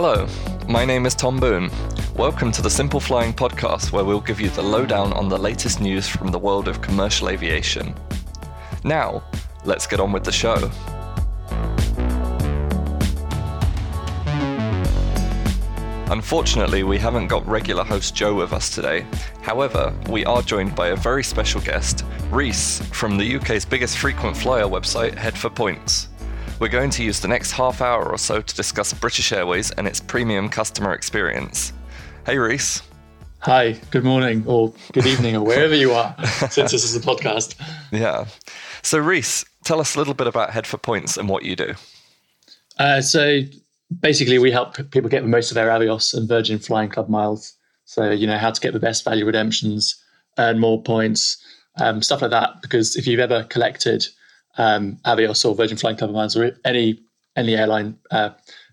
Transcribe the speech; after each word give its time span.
Hello, 0.00 0.28
my 0.68 0.84
name 0.84 1.06
is 1.06 1.14
Tom 1.16 1.40
Boone. 1.40 1.72
Welcome 2.14 2.52
to 2.52 2.62
the 2.62 2.70
Simple 2.70 3.00
Flying 3.00 3.32
podcast, 3.32 3.90
where 3.90 4.04
we'll 4.04 4.20
give 4.20 4.40
you 4.40 4.48
the 4.48 4.62
lowdown 4.62 5.12
on 5.12 5.28
the 5.28 5.36
latest 5.36 5.80
news 5.80 6.06
from 6.06 6.28
the 6.28 6.38
world 6.38 6.68
of 6.68 6.80
commercial 6.80 7.28
aviation. 7.28 7.96
Now, 8.84 9.24
let's 9.64 9.88
get 9.88 9.98
on 9.98 10.12
with 10.12 10.22
the 10.22 10.30
show. 10.30 10.70
Unfortunately, 16.12 16.84
we 16.84 16.96
haven't 16.96 17.26
got 17.26 17.44
regular 17.48 17.82
host 17.82 18.14
Joe 18.14 18.36
with 18.36 18.52
us 18.52 18.72
today. 18.72 19.04
However, 19.42 19.92
we 20.08 20.24
are 20.26 20.42
joined 20.42 20.76
by 20.76 20.90
a 20.90 20.96
very 20.96 21.24
special 21.24 21.60
guest, 21.60 22.04
Rhys, 22.30 22.80
from 22.92 23.18
the 23.18 23.34
UK's 23.34 23.64
biggest 23.64 23.98
frequent 23.98 24.36
flyer 24.36 24.66
website, 24.66 25.16
Head 25.16 25.36
for 25.36 25.50
Points. 25.50 26.06
We're 26.60 26.66
going 26.66 26.90
to 26.90 27.04
use 27.04 27.20
the 27.20 27.28
next 27.28 27.52
half 27.52 27.80
hour 27.80 28.10
or 28.10 28.18
so 28.18 28.42
to 28.42 28.54
discuss 28.56 28.92
British 28.92 29.30
Airways 29.30 29.70
and 29.72 29.86
its 29.86 30.00
premium 30.00 30.48
customer 30.48 30.92
experience. 30.92 31.72
Hey, 32.26 32.36
Rhys. 32.36 32.82
Hi, 33.40 33.78
good 33.92 34.02
morning 34.02 34.42
or 34.44 34.74
good 34.92 35.06
evening 35.06 35.36
or 35.36 35.44
wherever 35.44 35.76
you 35.76 35.92
are, 35.92 36.16
since 36.50 36.72
this 36.72 36.82
is 36.82 36.96
a 36.96 37.00
podcast. 37.00 37.54
Yeah. 37.92 38.26
So, 38.82 38.98
Rhys, 38.98 39.44
tell 39.62 39.78
us 39.78 39.94
a 39.94 39.98
little 39.98 40.14
bit 40.14 40.26
about 40.26 40.50
Head 40.50 40.66
for 40.66 40.78
Points 40.78 41.16
and 41.16 41.28
what 41.28 41.44
you 41.44 41.54
do. 41.54 41.74
Uh, 42.76 43.02
so, 43.02 43.42
basically, 44.00 44.40
we 44.40 44.50
help 44.50 44.74
people 44.90 45.08
get 45.08 45.22
the 45.22 45.28
most 45.28 45.52
of 45.52 45.54
their 45.54 45.68
Avios 45.68 46.12
and 46.12 46.28
Virgin 46.28 46.58
Flying 46.58 46.90
Club 46.90 47.08
miles. 47.08 47.54
So, 47.84 48.10
you 48.10 48.26
know, 48.26 48.36
how 48.36 48.50
to 48.50 48.60
get 48.60 48.72
the 48.72 48.80
best 48.80 49.04
value 49.04 49.24
redemptions, 49.24 49.94
earn 50.38 50.58
more 50.58 50.82
points, 50.82 51.40
um, 51.76 52.02
stuff 52.02 52.20
like 52.20 52.32
that. 52.32 52.60
Because 52.62 52.96
if 52.96 53.06
you've 53.06 53.20
ever 53.20 53.44
collected 53.44 54.08
um, 54.58 54.98
Avios 55.06 55.44
or 55.44 55.54
Virgin 55.54 55.76
Flying 55.76 55.96
Club 55.96 56.14
or 56.14 56.52
any 56.64 57.00
any 57.36 57.56
airline 57.56 57.96
uh, 58.10 58.30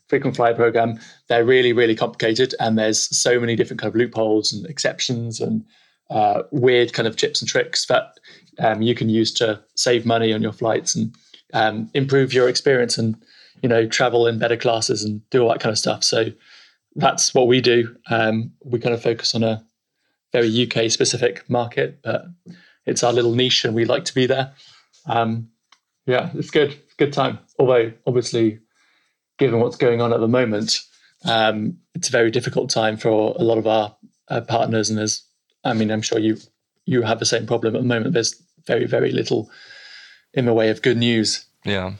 frequent 0.08 0.36
flyer 0.36 0.53
program, 0.53 1.00
they're 1.27 1.45
really, 1.45 1.73
really 1.73 1.95
complicated. 1.95 2.53
And 2.59 2.77
there's 2.77 3.16
so 3.16 3.39
many 3.39 3.55
different 3.55 3.80
kind 3.80 3.89
of 3.89 3.95
loopholes 3.95 4.53
and 4.53 4.66
exceptions 4.66 5.39
and 5.39 5.64
uh, 6.09 6.44
weird 6.52 6.94
kind 6.94 7.08
of 7.08 7.16
tips 7.16 7.42
and 7.42 7.50
tricks 7.50 7.86
that 7.88 8.19
um, 8.59 8.81
you 8.81 8.94
can 8.94 9.09
use 9.09 9.31
to 9.33 9.61
save 9.75 10.05
money 10.05 10.33
on 10.33 10.42
your 10.42 10.52
flights 10.52 10.95
and 10.95 11.14
um, 11.53 11.89
improve 11.94 12.33
your 12.33 12.47
experience 12.47 12.97
and 12.97 13.16
you 13.61 13.70
know 13.70 13.88
travel 13.88 14.27
in 14.27 14.38
better 14.38 14.58
classes 14.58 15.03
and 15.03 15.27
do 15.30 15.42
all 15.42 15.49
that 15.49 15.59
kind 15.59 15.72
of 15.72 15.80
stuff. 15.80 16.03
So 16.03 16.25
that's 16.95 17.33
what 17.33 17.47
we 17.47 17.61
do. 17.61 17.95
Um, 18.09 18.52
we 18.64 18.80
kind 18.80 18.94
of 18.94 19.02
focus 19.02 19.33
on 19.36 19.44
a 19.44 19.66
very 20.31 20.70
UK 20.70 20.92
specific 20.92 21.49
market, 21.49 21.99
but 22.03 22.25
it's 22.86 23.03
our 23.03 23.14
little 23.14 23.33
niche 23.33 23.66
and 23.66 23.75
we 23.75 23.86
like 23.86 24.05
to 24.05 24.14
be 24.14 24.27
there. 24.27 24.53
Um, 25.08 25.49
yeah, 26.06 26.30
it's 26.34 26.52
good. 26.52 26.78
good 26.98 27.14
time. 27.14 27.39
Although 27.59 27.92
obviously, 28.06 28.59
given 29.38 29.59
what's 29.59 29.78
going 29.78 30.02
on 30.02 30.14
at 30.14 30.20
the 30.20 30.28
moment, 30.28 30.80
um, 31.25 31.78
it's 31.94 32.09
a 32.09 32.11
very 32.11 32.31
difficult 32.31 32.70
time 32.70 32.98
for 32.98 33.36
a 33.38 33.44
lot 33.44 33.58
of 33.58 33.67
our 33.67 33.95
uh, 34.30 34.42
partners. 34.42 34.89
And 34.89 35.00
there's, 35.00 35.23
I 35.64 35.73
mean, 35.73 35.92
I'm 35.92 36.02
sure 36.02 36.20
you 36.20 36.38
you 36.86 37.02
have 37.02 37.20
the 37.20 37.26
same 37.26 37.48
problem 37.48 37.76
at 37.76 37.81
the 37.81 37.88
moment. 37.88 38.14
There's 38.14 38.42
very 38.66 38.86
very 38.86 39.11
little 39.11 39.50
in 40.33 40.45
the 40.45 40.53
way 40.53 40.70
of 40.70 40.81
good 40.81 40.98
news. 40.98 41.45
Yeah. 41.64 41.94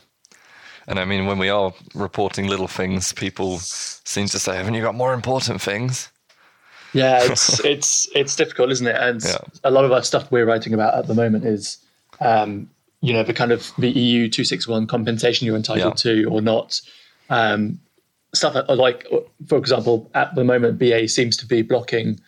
And 0.88 1.00
I 1.00 1.06
mean, 1.06 1.26
when 1.26 1.40
we 1.40 1.50
are 1.50 1.74
reporting 1.96 2.48
little 2.48 2.68
things, 2.68 3.12
people 3.12 3.58
seem 3.58 4.28
to 4.28 4.40
say, 4.40 4.56
"Haven't 4.56 4.76
you 4.76 4.82
got 4.82 4.94
more 4.94 5.14
important 5.14 5.62
things?" 5.62 6.10
Yeah, 6.94 7.20
it's 7.32 7.64
it's 7.66 8.08
it's 8.14 8.36
difficult, 8.36 8.72
isn't 8.72 8.86
it? 8.86 8.96
And 8.96 9.24
yeah. 9.24 9.38
a 9.64 9.72
lot 9.72 9.86
of 9.86 9.92
our 9.92 10.04
stuff 10.04 10.32
we're 10.32 10.46
writing 10.46 10.74
about 10.74 10.94
at 10.94 11.08
the 11.08 11.16
moment 11.16 11.46
is, 11.46 11.80
um, 12.22 12.70
you 13.06 13.14
know, 13.14 13.24
the 13.24 13.34
kind 13.34 13.52
of 13.52 13.72
the 13.78 13.90
EU 13.90 14.28
two 14.28 14.44
six 14.44 14.68
one 14.68 14.88
compensation 14.88 15.46
you're 15.46 15.56
entitled 15.56 16.04
yeah. 16.04 16.12
to 16.12 16.26
or 16.26 16.42
not. 16.42 16.82
Um, 17.30 17.80
stuff 18.34 18.56
like, 18.68 19.08
for 19.48 19.58
example, 19.58 20.10
at 20.14 20.34
the 20.36 20.44
moment, 20.44 20.80
BA 20.80 21.08
seems 21.08 21.38
to 21.38 21.46
be 21.46 21.62
blocking 21.62 22.20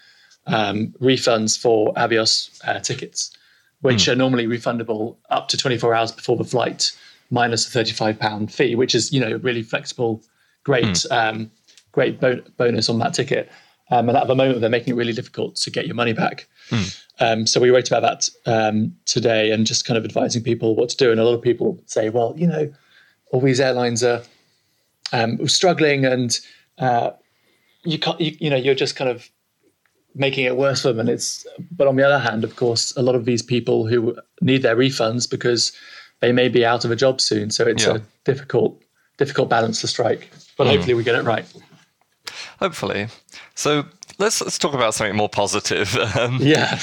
um, 0.45 0.93
refunds 1.01 1.59
for 1.59 1.93
Avios 1.95 2.59
uh, 2.63 2.79
tickets, 2.79 3.35
which 3.81 4.03
mm. 4.05 4.13
are 4.13 4.15
normally 4.15 4.45
refundable 4.45 5.17
up 5.29 5.49
to 5.49 5.57
24 5.57 5.93
hours 5.93 6.11
before 6.11 6.37
the 6.37 6.45
flight 6.45 6.91
minus 7.29 7.67
a 7.67 7.71
35 7.71 8.19
pound 8.19 8.53
fee, 8.53 8.75
which 8.75 8.93
is 8.93 9.11
you 9.11 9.19
know 9.19 9.37
really 9.37 9.63
flexible, 9.63 10.23
great 10.63 10.85
mm. 10.85 11.11
um, 11.11 11.51
great 11.91 12.19
bo- 12.19 12.41
bonus 12.57 12.87
on 12.87 12.99
that 12.99 13.13
ticket. 13.13 13.51
Um, 13.89 14.09
and 14.09 14.17
at 14.17 14.27
the 14.27 14.35
moment, 14.35 14.61
they're 14.61 14.69
making 14.69 14.93
it 14.93 14.97
really 14.97 15.13
difficult 15.13 15.55
to 15.55 15.71
get 15.71 15.87
your 15.87 15.95
money 15.95 16.13
back. 16.13 16.47
Mm. 16.69 17.03
Um, 17.19 17.47
so 17.47 17.59
we 17.59 17.69
wrote 17.69 17.87
about 17.91 18.01
that 18.03 18.29
um, 18.45 18.95
today 19.05 19.51
and 19.51 19.65
just 19.65 19.85
kind 19.85 19.97
of 19.97 20.05
advising 20.05 20.43
people 20.43 20.75
what 20.75 20.89
to 20.89 20.97
do. 20.97 21.11
And 21.11 21.19
a 21.19 21.23
lot 21.23 21.33
of 21.33 21.41
people 21.41 21.79
say, 21.85 22.09
well, 22.09 22.33
you 22.37 22.47
know, 22.47 22.71
all 23.31 23.41
these 23.41 23.59
airlines 23.59 24.03
are 24.03 24.21
um, 25.11 25.47
struggling, 25.47 26.05
and 26.05 26.39
uh, 26.77 27.11
you 27.83 27.97
can't, 27.97 28.19
you, 28.21 28.37
you 28.39 28.49
know, 28.49 28.55
you're 28.55 28.75
just 28.75 28.95
kind 28.95 29.09
of 29.09 29.29
making 30.15 30.45
it 30.45 30.57
worse 30.57 30.81
for 30.81 30.89
them. 30.89 30.99
And 30.99 31.09
it's, 31.09 31.45
but 31.71 31.87
on 31.87 31.95
the 31.95 32.03
other 32.03 32.19
hand, 32.19 32.43
of 32.43 32.55
course, 32.55 32.95
a 32.97 33.01
lot 33.01 33.15
of 33.15 33.25
these 33.25 33.41
people 33.41 33.87
who 33.87 34.17
need 34.41 34.61
their 34.61 34.75
refunds 34.75 35.29
because 35.29 35.71
they 36.19 36.31
may 36.31 36.49
be 36.49 36.65
out 36.65 36.85
of 36.85 36.91
a 36.91 36.95
job 36.95 37.21
soon. 37.21 37.51
So 37.51 37.65
it's 37.65 37.85
yeah. 37.85 37.95
a 37.95 38.01
difficult, 38.25 38.81
difficult 39.17 39.49
balance 39.49 39.81
to 39.81 39.87
strike. 39.87 40.29
But 40.57 40.67
mm. 40.67 40.71
hopefully 40.71 40.93
we 40.95 41.03
get 41.03 41.15
it 41.15 41.23
right. 41.23 41.45
Hopefully. 42.59 43.07
So 43.55 43.85
let's 44.17 44.41
let's 44.41 44.57
talk 44.57 44.73
about 44.73 44.93
something 44.93 45.15
more 45.15 45.29
positive. 45.29 45.97
Um, 46.17 46.39
yeah. 46.41 46.79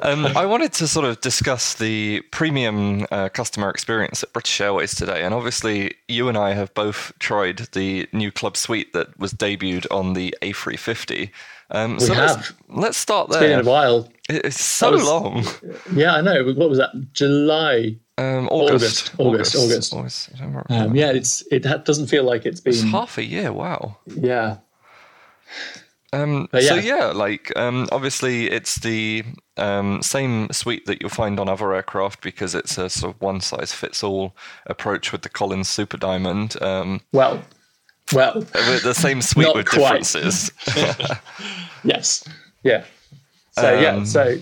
um, 0.00 0.26
I 0.28 0.46
wanted 0.46 0.72
to 0.74 0.86
sort 0.86 1.04
of 1.04 1.20
discuss 1.20 1.74
the 1.74 2.22
premium 2.30 3.06
uh, 3.10 3.28
customer 3.28 3.68
experience 3.68 4.22
at 4.22 4.32
British 4.32 4.60
Airways 4.60 4.94
today, 4.94 5.24
and 5.24 5.34
obviously 5.34 5.94
you 6.08 6.28
and 6.28 6.38
I 6.38 6.54
have 6.54 6.72
both 6.74 7.12
tried 7.18 7.58
the 7.72 8.08
new 8.12 8.30
Club 8.30 8.56
Suite 8.56 8.92
that 8.94 9.18
was 9.18 9.34
debuted 9.34 9.86
on 9.90 10.14
the 10.14 10.34
A350. 10.42 11.30
Um, 11.70 11.94
we 11.94 12.00
so 12.00 12.14
have. 12.14 12.36
Let's, 12.36 12.52
let's 12.68 12.98
start 12.98 13.30
there. 13.30 13.42
It's 13.42 13.50
been 13.50 13.66
a 13.66 13.68
while. 13.68 14.08
It's 14.28 14.62
so 14.62 14.92
was, 14.92 15.04
long. 15.04 15.44
Yeah, 15.92 16.14
I 16.14 16.20
know. 16.20 16.44
What 16.44 16.70
was 16.70 16.78
that? 16.78 17.12
July. 17.12 17.96
Um, 18.16 18.48
August. 18.48 19.12
August. 19.18 19.56
August. 19.56 19.92
August. 19.92 20.30
August. 20.40 20.70
Um, 20.70 20.94
yeah, 20.94 21.10
it's 21.10 21.42
it 21.50 21.62
doesn't 21.84 22.06
feel 22.06 22.24
like 22.24 22.46
it's 22.46 22.60
been 22.60 22.72
it's 22.72 22.82
half 22.82 23.18
a 23.18 23.24
year. 23.24 23.52
Wow. 23.52 23.96
Yeah. 24.06 24.58
Um, 26.12 26.48
yeah. 26.52 26.60
So 26.60 26.74
yeah, 26.74 27.06
like 27.06 27.56
um, 27.56 27.88
obviously 27.92 28.50
it's 28.50 28.80
the 28.80 29.24
um, 29.56 30.02
same 30.02 30.50
suite 30.50 30.86
that 30.86 31.00
you'll 31.00 31.10
find 31.10 31.38
on 31.38 31.48
other 31.48 31.72
aircraft 31.72 32.22
because 32.22 32.54
it's 32.54 32.76
a 32.78 32.90
sort 32.90 33.14
of 33.14 33.20
one 33.20 33.40
size 33.40 33.72
fits 33.72 34.02
all 34.02 34.34
approach 34.66 35.12
with 35.12 35.22
the 35.22 35.28
Collins 35.28 35.68
Super 35.68 35.96
Diamond. 35.96 36.60
Um, 36.60 37.00
well, 37.12 37.42
well, 38.12 38.40
the 38.40 38.94
same 38.94 39.22
suite 39.22 39.54
with 39.54 39.68
quite. 39.68 40.02
differences. 40.02 40.50
yes. 41.84 42.24
Yeah. 42.64 42.84
So 43.52 43.78
yeah. 43.78 43.94
Um, 43.94 44.06
so. 44.06 44.38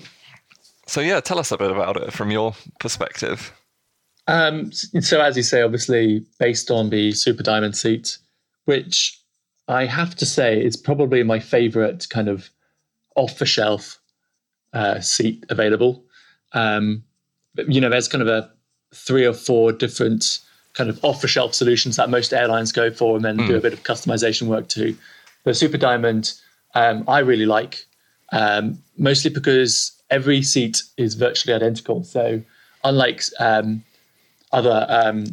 So 0.86 1.02
yeah, 1.02 1.20
tell 1.20 1.38
us 1.38 1.52
a 1.52 1.58
bit 1.58 1.70
about 1.70 1.98
it 1.98 2.14
from 2.14 2.30
your 2.30 2.54
perspective. 2.80 3.52
Um, 4.26 4.72
so 4.72 5.20
as 5.20 5.36
you 5.36 5.42
say, 5.42 5.60
obviously 5.60 6.24
based 6.38 6.70
on 6.70 6.88
the 6.88 7.12
Super 7.12 7.42
Diamond 7.42 7.76
seat, 7.76 8.16
which 8.64 9.17
I 9.68 9.84
have 9.84 10.14
to 10.16 10.26
say 10.26 10.60
it's 10.60 10.76
probably 10.76 11.22
my 11.22 11.38
favorite 11.38 12.06
kind 12.08 12.28
of 12.28 12.48
off 13.16 13.38
the 13.38 13.46
shelf 13.46 13.98
uh, 14.72 15.00
seat 15.00 15.44
available. 15.50 16.04
Um, 16.52 17.04
you 17.68 17.80
know, 17.80 17.90
there's 17.90 18.08
kind 18.08 18.22
of 18.22 18.28
a 18.28 18.50
three 18.94 19.26
or 19.26 19.34
four 19.34 19.72
different 19.72 20.40
kind 20.74 20.88
of 20.88 21.04
off 21.04 21.20
the 21.20 21.28
shelf 21.28 21.54
solutions 21.54 21.96
that 21.96 22.08
most 22.08 22.32
airlines 22.32 22.72
go 22.72 22.90
for 22.90 23.16
and 23.16 23.24
then 23.24 23.36
mm. 23.36 23.46
do 23.46 23.54
a 23.54 23.56
hmm. 23.56 23.62
bit 23.62 23.72
of 23.72 23.82
customization 23.82 24.46
work 24.46 24.68
too. 24.68 24.96
The 25.44 25.52
Super 25.52 25.76
Diamond, 25.76 26.34
um, 26.74 27.04
I 27.08 27.18
really 27.18 27.46
like, 27.46 27.86
um, 28.32 28.78
mostly 28.96 29.30
because 29.30 29.92
every 30.10 30.42
seat 30.42 30.82
is 30.96 31.14
virtually 31.14 31.54
identical. 31.54 32.04
So, 32.04 32.42
unlike 32.84 33.22
um, 33.40 33.82
other 34.52 34.86
um, 34.88 35.24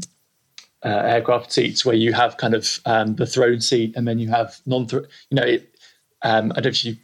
uh, 0.86 1.02
aircraft 1.04 1.52
seats 1.52 1.84
where 1.84 1.96
you 1.96 2.14
have 2.14 2.38
kind 2.38 2.54
of 2.54 2.80
um, 2.86 3.16
the 3.16 3.26
throne 3.26 3.60
seat 3.60 3.94
and 3.96 4.08
then 4.08 4.20
you 4.20 4.30
have 4.30 4.60
non 4.66 4.88
you 4.92 5.02
know 5.32 5.44
it, 5.44 5.76
um, 6.22 6.52
I 6.52 6.62
don't 6.62 6.66
know 6.66 6.70
if 6.70 6.86
you 6.86 6.98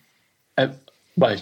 uh, 0.57 0.67
well 1.17 1.37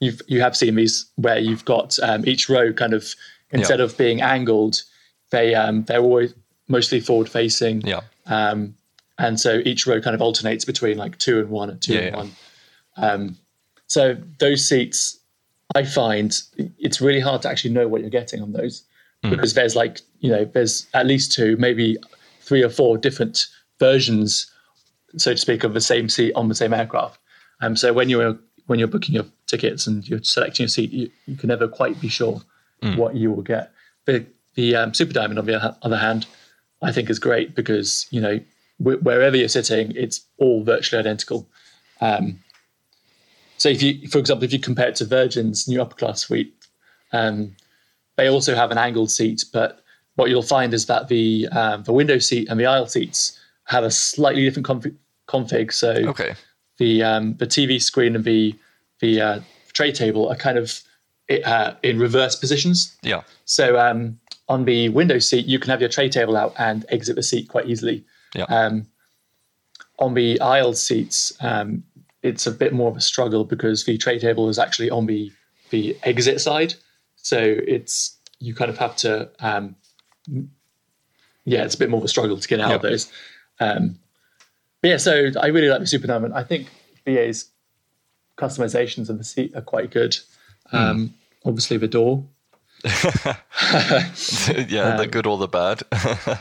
you've 0.00 0.20
you 0.26 0.40
have 0.40 0.56
seen 0.56 0.74
these 0.74 1.06
where 1.14 1.38
you've 1.38 1.64
got 1.64 1.96
um, 2.02 2.26
each 2.26 2.48
row 2.48 2.72
kind 2.72 2.92
of 2.92 3.14
instead 3.50 3.78
yeah. 3.78 3.84
of 3.84 3.96
being 3.96 4.20
angled 4.20 4.82
they 5.30 5.54
um, 5.54 5.84
they're 5.84 6.00
always 6.00 6.34
mostly 6.66 6.98
forward 6.98 7.28
facing 7.28 7.80
yeah 7.82 8.00
um, 8.26 8.74
and 9.18 9.38
so 9.38 9.62
each 9.64 9.86
row 9.86 10.00
kind 10.00 10.14
of 10.14 10.20
alternates 10.20 10.64
between 10.64 10.98
like 10.98 11.16
two 11.18 11.38
and 11.38 11.48
one 11.50 11.70
and 11.70 11.80
two 11.80 11.94
yeah, 11.94 12.00
and 12.00 12.10
yeah. 12.10 12.16
one 12.16 12.32
um, 12.96 13.36
so 13.86 14.16
those 14.40 14.68
seats 14.68 15.20
I 15.76 15.84
find 15.84 16.36
it's 16.78 17.00
really 17.00 17.20
hard 17.20 17.42
to 17.42 17.48
actually 17.48 17.74
know 17.74 17.86
what 17.86 18.00
you're 18.00 18.10
getting 18.10 18.42
on 18.42 18.52
those 18.52 18.82
mm. 19.22 19.30
because 19.30 19.54
there's 19.54 19.76
like 19.76 20.00
you 20.20 20.30
know 20.30 20.44
there's 20.44 20.86
at 20.94 21.06
least 21.06 21.32
two, 21.32 21.56
maybe 21.58 21.96
three 22.40 22.62
or 22.62 22.70
four 22.70 22.96
different 22.98 23.46
versions, 23.78 24.50
so 25.16 25.32
to 25.32 25.36
speak, 25.36 25.64
of 25.64 25.74
the 25.74 25.80
same 25.80 26.08
seat 26.08 26.32
on 26.34 26.48
the 26.48 26.54
same 26.54 26.72
aircraft. 26.72 27.18
Um, 27.60 27.76
so 27.76 27.92
when 27.92 28.08
you're 28.08 28.38
when 28.66 28.78
you're 28.78 28.88
booking 28.88 29.14
your 29.14 29.26
tickets 29.46 29.86
and 29.86 30.08
you're 30.08 30.22
selecting 30.22 30.66
a 30.66 30.68
seat, 30.68 30.90
you, 30.90 31.10
you 31.26 31.36
can 31.36 31.48
never 31.48 31.68
quite 31.68 32.00
be 32.00 32.08
sure 32.08 32.40
mm. 32.82 32.96
what 32.96 33.14
you 33.14 33.30
will 33.30 33.42
get. 33.42 33.72
The 34.04 34.26
the 34.54 34.76
um, 34.76 34.94
Super 34.94 35.12
Diamond, 35.12 35.38
on 35.38 35.46
the 35.46 35.76
other 35.82 35.98
hand, 35.98 36.26
I 36.82 36.92
think 36.92 37.10
is 37.10 37.18
great 37.18 37.54
because 37.54 38.06
you 38.10 38.20
know 38.20 38.40
wh- 38.78 39.02
wherever 39.02 39.36
you're 39.36 39.48
sitting, 39.48 39.92
it's 39.94 40.22
all 40.38 40.62
virtually 40.64 41.00
identical. 41.00 41.46
Um, 42.00 42.40
so 43.58 43.68
if 43.68 43.82
you, 43.82 44.06
for 44.08 44.18
example, 44.18 44.44
if 44.44 44.52
you 44.52 44.58
compare 44.58 44.88
it 44.88 44.96
to 44.96 45.06
Virgin's 45.06 45.66
new 45.66 45.80
upper 45.80 45.96
class 45.96 46.20
suite, 46.20 46.54
um, 47.12 47.56
they 48.16 48.28
also 48.28 48.54
have 48.54 48.70
an 48.70 48.78
angled 48.78 49.10
seat, 49.10 49.44
but 49.52 49.82
what 50.16 50.28
you'll 50.28 50.42
find 50.42 50.74
is 50.74 50.86
that 50.86 51.08
the 51.08 51.46
um, 51.52 51.82
the 51.84 51.92
window 51.92 52.18
seat 52.18 52.48
and 52.48 52.58
the 52.60 52.66
aisle 52.66 52.86
seats 52.86 53.38
have 53.64 53.84
a 53.84 53.90
slightly 53.90 54.42
different 54.44 54.66
config. 54.66 54.94
config. 55.28 55.72
So 55.72 55.92
Okay. 56.08 56.34
the 56.78 57.02
um, 57.02 57.36
the 57.36 57.46
TV 57.46 57.80
screen 57.80 58.14
and 58.16 58.24
the 58.24 58.54
the 59.00 59.20
uh, 59.20 59.40
tray 59.72 59.92
table 59.92 60.28
are 60.28 60.36
kind 60.36 60.58
of 60.58 60.82
uh, 61.44 61.74
in 61.82 61.98
reverse 61.98 62.34
positions. 62.36 62.96
Yeah. 63.02 63.22
So 63.44 63.78
um, 63.78 64.18
on 64.48 64.64
the 64.64 64.88
window 64.90 65.18
seat, 65.18 65.46
you 65.46 65.58
can 65.58 65.70
have 65.70 65.80
your 65.80 65.90
tray 65.90 66.08
table 66.08 66.36
out 66.36 66.54
and 66.58 66.84
exit 66.88 67.16
the 67.16 67.22
seat 67.22 67.48
quite 67.48 67.66
easily. 67.66 68.04
Yeah. 68.34 68.44
Um, 68.44 68.86
on 69.98 70.14
the 70.14 70.40
aisle 70.40 70.74
seats, 70.74 71.32
um, 71.40 71.82
it's 72.22 72.46
a 72.46 72.50
bit 72.50 72.72
more 72.72 72.90
of 72.90 72.96
a 72.96 73.00
struggle 73.00 73.44
because 73.44 73.84
the 73.84 73.96
tray 73.98 74.18
table 74.18 74.48
is 74.48 74.58
actually 74.58 74.90
on 74.90 75.06
the 75.06 75.32
the 75.70 75.96
exit 76.04 76.40
side. 76.40 76.74
So 77.16 77.38
it's 77.66 78.16
you 78.38 78.54
kind 78.54 78.70
of 78.70 78.78
have 78.78 78.94
to, 78.96 79.30
um, 79.40 79.74
yeah, 81.44 81.64
it's 81.64 81.74
a 81.74 81.78
bit 81.78 81.90
more 81.90 81.98
of 81.98 82.04
a 82.04 82.08
struggle 82.08 82.36
to 82.36 82.48
get 82.48 82.60
out 82.60 82.72
of 82.72 82.82
those. 82.82 83.10
Um, 83.60 83.98
but 84.82 84.88
yeah, 84.90 84.96
so 84.98 85.30
I 85.40 85.46
really 85.46 85.68
like 85.68 85.80
the 85.80 85.86
Super 85.86 86.06
Diamond. 86.06 86.34
I 86.34 86.42
think 86.42 86.68
BA's 87.04 87.50
customizations 88.36 89.08
of 89.08 89.18
the 89.18 89.24
seat 89.24 89.54
are 89.54 89.62
quite 89.62 89.90
good. 89.90 90.16
Um, 90.72 91.14
Obviously, 91.44 91.76
the 91.76 91.88
door. 91.88 92.24
yeah, 92.84 93.36
the 94.96 95.08
good 95.10 95.26
or 95.26 95.38
the 95.38 95.48
bad. 95.48 95.82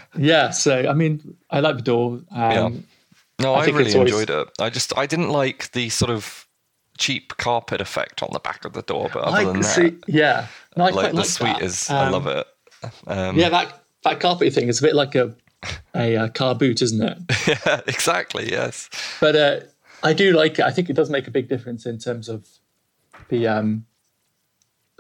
Yeah, 0.17 0.49
so 0.51 0.87
I 0.89 0.93
mean, 0.93 1.37
I 1.49 1.59
like 1.59 1.77
the 1.77 1.81
door. 1.81 2.21
Um, 2.31 2.31
Yeah. 2.31 2.69
no, 3.39 3.53
I 3.53 3.61
I, 3.61 3.65
really 3.67 3.93
always- 3.93 4.13
enjoyed 4.13 4.29
it. 4.29 4.47
I 4.59 4.69
just 4.69 4.97
I 4.97 5.05
didn't 5.05 5.29
like 5.29 5.71
the 5.71 5.89
sort 5.89 6.11
of 6.11 6.45
cheap 6.97 7.37
carpet 7.37 7.81
effect 7.81 8.23
on 8.23 8.29
the 8.31 8.39
back 8.39 8.65
of 8.65 8.73
the 8.73 8.81
door, 8.81 9.09
but 9.13 9.23
other 9.23 9.37
I 9.37 9.43
than 9.45 9.59
that, 9.61 9.75
see, 9.75 9.95
yeah, 10.07 10.47
no, 10.77 10.85
I 10.85 10.89
like 10.89 11.11
the 11.11 11.17
like 11.17 11.25
suite 11.25 11.53
that. 11.59 11.61
is, 11.61 11.89
I 11.89 12.05
Um, 12.07 12.11
love 12.13 12.27
it. 12.27 12.47
Um, 13.07 13.37
Yeah, 13.37 13.49
that 13.49 13.83
that 14.03 14.19
carpet 14.19 14.53
thing 14.53 14.67
is 14.67 14.79
a 14.79 14.83
bit 14.83 14.95
like 14.95 15.15
a 15.15 15.33
a, 15.95 16.15
uh 16.15 16.27
car 16.29 16.53
boot, 16.55 16.81
isn't 16.81 17.01
it? 17.01 17.17
yeah, 17.65 17.81
exactly. 17.87 18.51
Yes. 18.51 18.89
But 19.19 19.35
uh, 19.35 19.59
I 20.03 20.13
do 20.13 20.31
like 20.33 20.59
it. 20.59 20.65
I 20.65 20.71
think 20.71 20.89
it 20.89 20.95
does 20.95 21.09
make 21.09 21.27
a 21.27 21.31
big 21.31 21.47
difference 21.49 21.85
in 21.85 21.97
terms 21.97 22.29
of 22.29 22.47
the 23.29 23.47
um, 23.47 23.85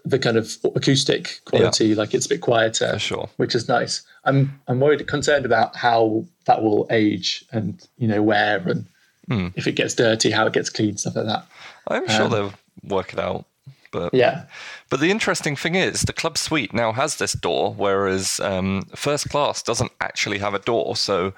the 0.03 0.17
kind 0.19 0.37
of 0.37 0.55
acoustic 0.75 1.41
quality. 1.45 1.93
Like 1.95 2.13
it's 2.13 2.25
a 2.25 2.29
bit 2.29 2.41
quieter, 2.41 2.93
For 2.93 2.99
sure. 2.99 3.29
which 3.37 3.53
is 3.55 3.67
nice. 3.67 4.01
I'm 4.23 4.59
I'm 4.67 4.79
worried, 4.79 5.05
concerned 5.07 5.45
about 5.45 5.75
how 5.75 6.25
that 6.45 6.63
will 6.63 6.87
age 6.89 7.45
and 7.51 7.85
you 7.97 8.07
know 8.07 8.21
wear 8.23 8.57
and 8.67 8.85
Hmm. 9.27 9.47
if 9.55 9.65
it 9.65 9.71
gets 9.71 9.95
dirty, 9.95 10.29
how 10.29 10.45
it 10.45 10.53
gets 10.53 10.69
cleaned, 10.69 10.99
stuff 10.99 11.15
like 11.15 11.25
that. 11.25 11.47
I'm 11.87 12.07
sure 12.07 12.29
they'll 12.29 12.53
work 12.83 13.11
it 13.11 13.17
out. 13.19 13.45
But 13.91 14.13
Yeah, 14.13 14.43
But 14.89 14.99
the 14.99 15.11
interesting 15.11 15.55
thing 15.55 15.75
is, 15.75 16.01
the 16.01 16.13
club 16.13 16.37
suite 16.37 16.73
now 16.73 16.91
has 16.91 17.15
this 17.17 17.33
door, 17.33 17.73
whereas 17.73 18.39
um, 18.39 18.83
first 18.95 19.29
class 19.29 19.61
doesn't 19.61 19.91
actually 20.01 20.39
have 20.39 20.53
a 20.53 20.59
door. 20.59 20.95
So, 20.95 21.33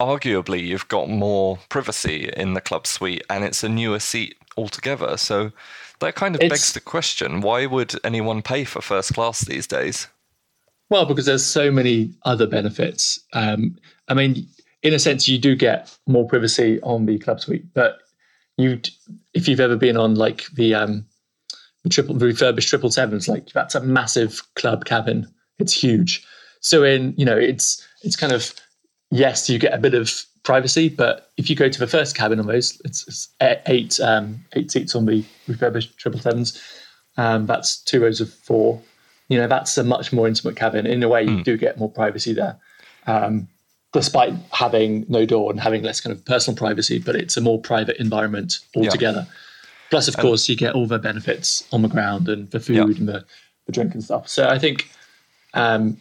arguably, 0.00 0.64
you've 0.66 0.88
got 0.88 1.08
more 1.08 1.58
privacy 1.68 2.30
in 2.36 2.54
the 2.54 2.60
club 2.60 2.86
suite, 2.86 3.22
and 3.30 3.44
it's 3.44 3.64
a 3.64 3.68
newer 3.68 3.98
seat 4.00 4.36
altogether. 4.56 5.16
So, 5.16 5.52
that 6.00 6.14
kind 6.14 6.34
of 6.34 6.42
It's- 6.42 6.50
begs 6.60 6.72
the 6.72 6.80
question: 6.80 7.40
Why 7.40 7.66
would 7.66 7.94
anyone 8.04 8.42
pay 8.42 8.64
for 8.64 8.80
first 8.82 9.14
class 9.14 9.40
these 9.40 9.66
days? 9.66 10.08
Well, 10.90 11.06
because 11.06 11.26
there's 11.26 11.44
so 11.44 11.70
many 11.72 12.12
other 12.24 12.46
benefits. 12.46 13.18
Um, 13.32 13.76
I 14.08 14.14
mean, 14.14 14.46
in 14.82 14.94
a 14.94 14.98
sense, 15.00 15.26
you 15.26 15.36
do 15.38 15.56
get 15.56 15.96
more 16.06 16.28
privacy 16.28 16.80
on 16.82 17.06
the 17.06 17.18
club 17.18 17.40
suite, 17.40 17.64
but 17.74 17.98
you, 18.56 18.80
if 19.34 19.48
you've 19.48 19.58
ever 19.60 19.76
been 19.76 19.96
on 19.96 20.14
like 20.14 20.46
the 20.54 20.74
um, 20.74 21.04
the 21.86 21.90
triple 21.90 22.16
the 22.16 22.26
refurbished 22.26 22.68
triple 22.68 22.90
sevens, 22.90 23.28
like 23.28 23.46
that's 23.50 23.76
a 23.76 23.80
massive 23.80 24.42
club 24.56 24.84
cabin. 24.84 25.24
It's 25.60 25.72
huge. 25.72 26.26
So 26.60 26.82
in 26.82 27.14
you 27.16 27.24
know, 27.24 27.36
it's 27.36 27.86
it's 28.02 28.16
kind 28.16 28.32
of 28.32 28.52
yes, 29.12 29.48
you 29.48 29.60
get 29.60 29.72
a 29.72 29.78
bit 29.78 29.94
of 29.94 30.24
privacy, 30.42 30.88
but 30.88 31.30
if 31.36 31.48
you 31.48 31.54
go 31.54 31.68
to 31.68 31.78
the 31.78 31.86
first 31.86 32.16
cabin 32.16 32.40
on 32.40 32.48
those, 32.48 32.80
it's, 32.84 33.06
it's 33.06 33.28
eight 33.66 34.00
um, 34.00 34.44
eight 34.54 34.72
seats 34.72 34.96
on 34.96 35.06
the 35.06 35.24
refurbished 35.46 35.96
triple 35.96 36.18
sevens. 36.18 36.60
Um, 37.18 37.46
that's 37.46 37.80
two 37.84 38.02
rows 38.02 38.20
of 38.20 38.32
four. 38.32 38.82
You 39.28 39.38
know, 39.38 39.46
that's 39.46 39.78
a 39.78 39.84
much 39.84 40.12
more 40.12 40.26
intimate 40.26 40.56
cabin. 40.56 40.86
In 40.86 41.04
a 41.04 41.08
way, 41.08 41.22
you 41.22 41.44
do 41.44 41.56
get 41.56 41.78
more 41.78 41.90
privacy 41.90 42.32
there, 42.32 42.58
um, 43.06 43.46
despite 43.92 44.34
having 44.50 45.06
no 45.08 45.24
door 45.24 45.52
and 45.52 45.60
having 45.60 45.84
less 45.84 46.00
kind 46.00 46.14
of 46.14 46.24
personal 46.24 46.56
privacy. 46.56 46.98
But 46.98 47.14
it's 47.14 47.36
a 47.36 47.40
more 47.40 47.60
private 47.60 47.96
environment 47.98 48.58
altogether. 48.74 49.28
Plus, 49.90 50.08
of 50.08 50.16
course, 50.16 50.48
you 50.48 50.56
get 50.56 50.74
all 50.74 50.86
the 50.86 50.98
benefits 50.98 51.66
on 51.72 51.82
the 51.82 51.88
ground 51.88 52.28
and 52.28 52.50
the 52.50 52.60
food 52.60 52.76
Yeah. 52.76 52.82
and 52.84 53.08
the, 53.08 53.24
the 53.66 53.72
drink 53.72 53.94
and 53.94 54.02
stuff. 54.02 54.28
So 54.28 54.48
I 54.48 54.58
think 54.58 54.90
um, 55.54 55.96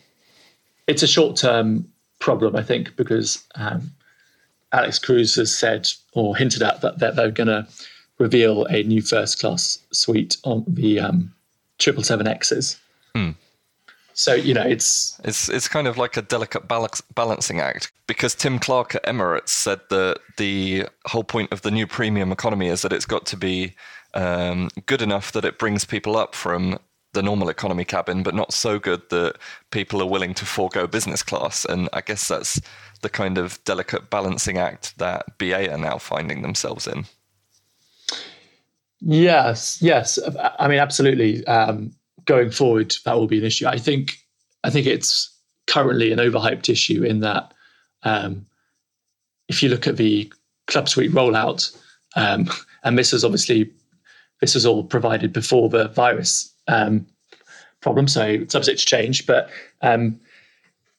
it's 0.88 1.04
a 1.04 1.08
short 1.08 1.36
term 1.38 1.88
problem, 2.20 2.56
I 2.56 2.64
think, 2.64 2.96
because 2.96 3.44
um, 3.56 3.92
Alex 4.72 4.98
Cruz 5.00 5.36
has 5.36 5.56
said 5.56 5.88
or 6.14 6.36
hinted 6.36 6.64
at 6.64 6.82
that, 6.82 7.00
that 7.00 7.16
they're 7.16 7.32
going 7.32 7.48
to 7.48 7.68
reveal 8.18 8.66
a 8.66 8.84
new 8.84 9.02
first 9.02 9.40
class 9.40 9.80
suite 9.92 10.38
on 10.44 10.64
the 10.68 11.00
um, 11.00 11.34
777Xs. 11.80 12.78
So, 14.16 14.34
you 14.34 14.54
know, 14.54 14.64
it's 14.64 15.20
It's 15.26 15.50
it's 15.50 15.68
kind 15.68 15.88
of 15.88 15.98
like 15.98 16.16
a 16.16 16.22
delicate 16.22 16.70
balance, 16.70 17.02
balancing 17.14 17.60
act 17.60 17.92
because 18.08 18.34
Tim 18.34 18.60
Clark 18.60 18.96
at 18.96 19.04
Emirates 19.04 19.50
said 19.50 19.82
that 19.90 20.20
the 20.38 20.86
whole 21.06 21.26
point 21.26 21.52
of 21.52 21.62
the 21.64 21.72
new 21.72 21.86
premium 21.86 22.32
economy 22.32 22.68
is 22.68 22.82
that 22.82 22.94
it's 22.94 23.06
got 23.06 23.26
to 23.28 23.38
be 23.38 23.76
um, 24.14 24.70
good 24.86 25.02
enough 25.02 25.34
that 25.34 25.44
it 25.44 25.60
brings 25.60 25.84
people 25.84 26.16
up 26.16 26.34
from 26.34 26.80
the 27.12 27.22
normal 27.22 27.50
economy 27.50 27.84
cabin, 27.84 28.24
but 28.24 28.34
not 28.34 28.54
so 28.54 28.80
good 28.80 29.02
that 29.10 29.36
people 29.72 30.02
are 30.02 30.10
willing 30.10 30.34
to 30.36 30.46
forego 30.46 30.88
business 30.88 31.22
class. 31.22 31.66
And 31.66 31.90
I 31.92 32.00
guess 32.00 32.30
that's 32.30 32.62
the 33.02 33.10
kind 33.10 33.38
of 33.38 33.62
delicate 33.66 34.10
balancing 34.10 34.58
act 34.58 34.98
that 34.98 35.38
BA 35.38 35.72
are 35.72 35.78
now 35.78 35.98
finding 35.98 36.42
themselves 36.42 36.88
in. 36.88 37.06
Yes, 39.02 39.82
yes. 39.82 40.20
I 40.58 40.70
mean, 40.70 40.80
absolutely. 40.80 41.46
Um, 41.48 41.92
going 42.26 42.52
forward, 42.52 42.96
that 43.06 43.16
will 43.16 43.28
be 43.28 43.40
an 43.40 43.46
issue. 43.46 43.68
I 43.68 43.78
think. 43.78 44.20
I 44.64 44.72
think 44.72 44.88
it's 44.88 45.32
currently 45.68 46.12
an 46.12 46.18
overhyped 46.18 46.70
issue 46.70 47.04
in 47.04 47.20
that 47.20 47.54
um, 48.04 48.46
if 49.48 49.62
you 49.62 49.70
look 49.70 49.88
at 49.88 49.98
the 49.98 50.32
club 50.68 50.88
suite 50.90 51.12
rollout, 51.12 51.76
um, 52.16 52.50
and 52.84 52.98
this 52.98 53.14
is 53.14 53.24
obviously 53.24 53.72
this 54.42 54.54
was 54.54 54.66
all 54.66 54.84
provided 54.84 55.34
before 55.34 55.70
the 55.70 55.88
virus 55.90 56.54
um, 56.68 57.06
problem, 57.82 58.08
so 58.08 58.26
it's 58.26 58.54
subject 58.54 58.80
to 58.80 58.86
change. 58.86 59.26
But 59.26 59.50
um, 59.82 60.20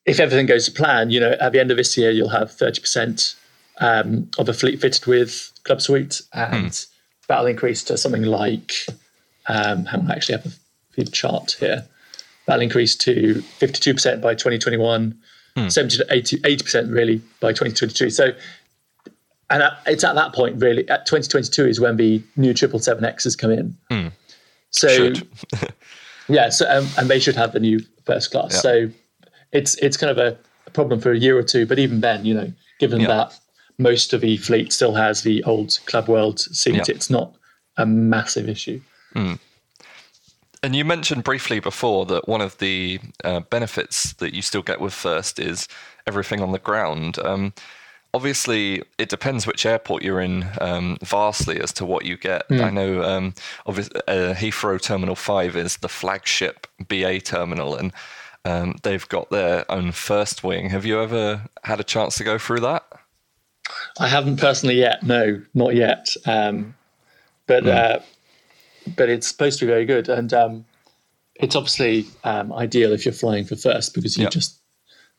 if 0.05 0.21
everything 0.21 0.47
goes 0.47 0.67
to 0.67 0.73
plan, 0.73 1.11
you 1.11 1.21
know, 1.21 1.37
at 1.41 1.53
the 1.53 1.61
end 1.61 1.71
of 1.71 1.77
this 1.77 1.97
year, 1.97 2.11
you'll 2.11 2.29
have 2.29 2.51
thirty 2.51 2.81
percent 2.81 3.37
um, 3.79 4.31
of 4.39 4.47
the 4.47 4.55
fleet 4.55 4.81
fitted 4.81 5.07
with 5.07 5.53
club 5.65 5.81
suite, 5.81 6.23
and 6.33 6.87
that'll 7.29 7.47
increase 7.47 7.85
to 7.85 7.97
something 7.97 8.23
like. 8.23 8.73
Um, 9.49 9.87
I 9.93 10.13
actually 10.13 10.39
have 10.39 10.59
chart 11.05 11.57
here. 11.59 11.87
That'll 12.47 12.63
increase 12.63 12.95
to 12.97 13.41
fifty-two 13.43 13.95
percent 13.95 14.23
by 14.23 14.35
twenty 14.35 14.59
twenty-one, 14.59 15.19
hmm. 15.57 15.69
seventy 15.69 15.99
to 15.99 16.07
80 16.45 16.63
percent 16.63 16.91
really 16.91 17.21
by 17.41 17.53
twenty 17.53 17.75
twenty-two. 17.75 18.11
So, 18.11 18.31
and 19.51 19.63
it's 19.87 20.05
at 20.05 20.15
that 20.15 20.33
point 20.33 20.61
really 20.63 20.89
at 20.89 21.07
twenty 21.07 21.29
twenty-two 21.29 21.67
is 21.67 21.81
when 21.81 21.97
the 21.97 22.23
new 22.37 22.55
triple 22.55 22.79
seven 22.79 23.05
X's 23.05 23.35
come 23.37 23.51
in. 23.51 23.77
Hmm. 23.91 24.09
So 24.71 25.13
yeah, 26.29 26.51
so 26.51 26.69
um, 26.71 26.87
and 26.99 27.09
they 27.09 27.19
should 27.19 27.37
have 27.37 27.53
the 27.53 27.61
new 27.61 27.81
first 28.05 28.31
class. 28.31 28.55
Yeah. 28.55 28.61
So 28.61 28.91
it's 29.53 29.75
it's 29.77 29.97
kind 29.97 30.11
of 30.11 30.19
a, 30.19 30.39
a 30.67 30.71
problem 30.71 31.01
for 31.01 31.13
a 31.13 31.19
year 31.19 31.37
or 31.37 31.43
two. 31.43 31.67
But 31.67 31.79
even 31.79 32.01
then, 32.01 32.25
you 32.25 32.35
know, 32.35 32.53
given 32.79 33.01
Yeah. 33.01 33.09
that 33.09 33.39
most 33.79 34.13
of 34.13 34.21
the 34.21 34.37
fleet 34.39 34.73
still 34.73 34.95
has 34.95 35.23
the 35.23 35.43
old 35.45 35.79
Club 35.87 36.09
World 36.09 36.41
seat, 36.41 36.75
Yeah. 36.75 36.85
it's 36.89 37.11
not 37.11 37.35
a 37.77 37.87
massive 37.87 38.49
issue. 38.49 38.81
Hmm. 39.13 39.35
And 40.63 40.75
you 40.75 40.85
mentioned 40.85 41.25
briefly 41.25 41.61
before 41.61 42.07
that 42.07 42.29
one 42.29 42.41
of 42.41 42.59
the 42.59 43.01
uh, 43.25 43.41
benefits 43.41 44.15
that 44.15 44.35
you 44.35 44.43
still 44.43 44.63
get 44.63 44.81
with 44.81 44.95
First 44.95 45.39
is 45.39 45.69
everything 46.07 46.41
on 46.41 46.53
the 46.53 46.59
ground. 46.59 47.19
Um, 47.19 47.53
obviously, 48.15 48.83
it 48.99 49.09
depends 49.09 49.47
which 49.47 49.67
airport 49.67 50.03
you're 50.03 50.21
in 50.21 50.47
um, 50.61 50.99
vastly 51.03 51.61
as 51.61 51.73
to 51.75 51.85
what 51.85 52.05
you 52.05 52.17
get. 52.17 52.45
I 52.51 52.71
know 52.71 53.03
um, 53.03 53.35
obviously, 53.67 54.01
uh, 54.09 54.35
Heathrow 54.35 54.81
Terminal 54.81 55.15
5 55.15 55.57
is 55.57 55.77
the 55.79 55.89
flagship 55.89 56.67
BA 56.89 57.21
terminal, 57.21 57.77
and 57.77 57.93
um, 58.45 58.77
they've 58.83 59.07
got 59.09 59.31
their 59.31 59.71
own 59.71 59.93
first 59.93 60.43
wing. 60.43 60.71
Have 60.71 60.87
you 60.87 61.01
ever 61.01 61.43
had 61.65 61.81
a 61.81 61.85
chance 61.85 62.17
to 62.17 62.25
go 62.25 62.39
through 62.39 62.61
that? 62.61 62.85
I 63.99 64.09
haven't 64.09 64.39
personally 64.39 64.77
yet. 64.77 65.03
No, 65.03 65.43
not 65.53 65.75
yet. 65.75 66.07
Um, 66.25 66.75
but 67.47 67.67
uh, 67.67 67.99
but 68.97 69.09
it's 69.09 69.27
supposed 69.27 69.59
to 69.61 69.67
be 69.67 69.71
very 69.71 69.85
good, 69.85 70.09
and 70.09 70.33
um, 70.33 70.65
it's 71.37 71.57
obviously 71.57 72.07
um, 72.25 72.53
ideal 72.53 72.93
if 72.93 73.05
you're 73.05 73.13
flying 73.15 73.45
for 73.45 73.57
first 73.57 73.95
because 73.95 74.17
you 74.17 74.25
Yeah. 74.25 74.31
just 74.31 74.61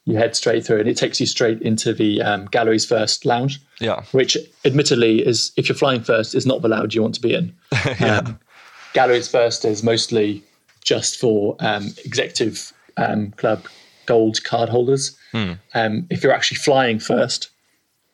you 0.05 0.15
head 0.15 0.36
straight 0.38 0.65
through, 0.65 0.79
and 0.79 0.88
it 0.88 0.95
takes 0.95 1.19
you 1.19 1.25
straight 1.25 1.62
into 1.62 1.93
the 1.93 2.21
um, 2.21 2.45
galleries 2.45 2.86
first 2.86 3.25
lounge. 3.25 3.59
Yeah. 3.81 4.03
Which, 4.13 4.38
admittedly, 4.63 5.25
is 5.27 5.51
if 5.57 5.67
you're 5.67 5.75
flying 5.75 6.01
first, 6.01 6.33
is 6.33 6.45
not 6.45 6.62
the 6.62 6.69
lounge 6.69 6.95
you 6.95 7.01
want 7.01 7.15
to 7.15 7.21
be 7.21 7.33
in. 7.33 7.53
yeah. 8.00 8.19
Um, 8.19 8.39
galleries 8.93 9.27
first 9.27 9.65
is 9.65 9.83
mostly 9.83 10.41
just 10.81 11.19
for 11.19 11.57
um, 11.59 11.93
executive 12.05 12.71
um, 12.95 13.31
club 13.31 13.65
gold 14.05 14.41
card 14.45 14.69
holders. 14.69 15.17
Hmm. 15.33 15.53
Um, 15.75 16.07
if 16.09 16.24
you're 16.24 16.31
actually 16.33 16.59
flying 16.59 17.00
first, 17.00 17.50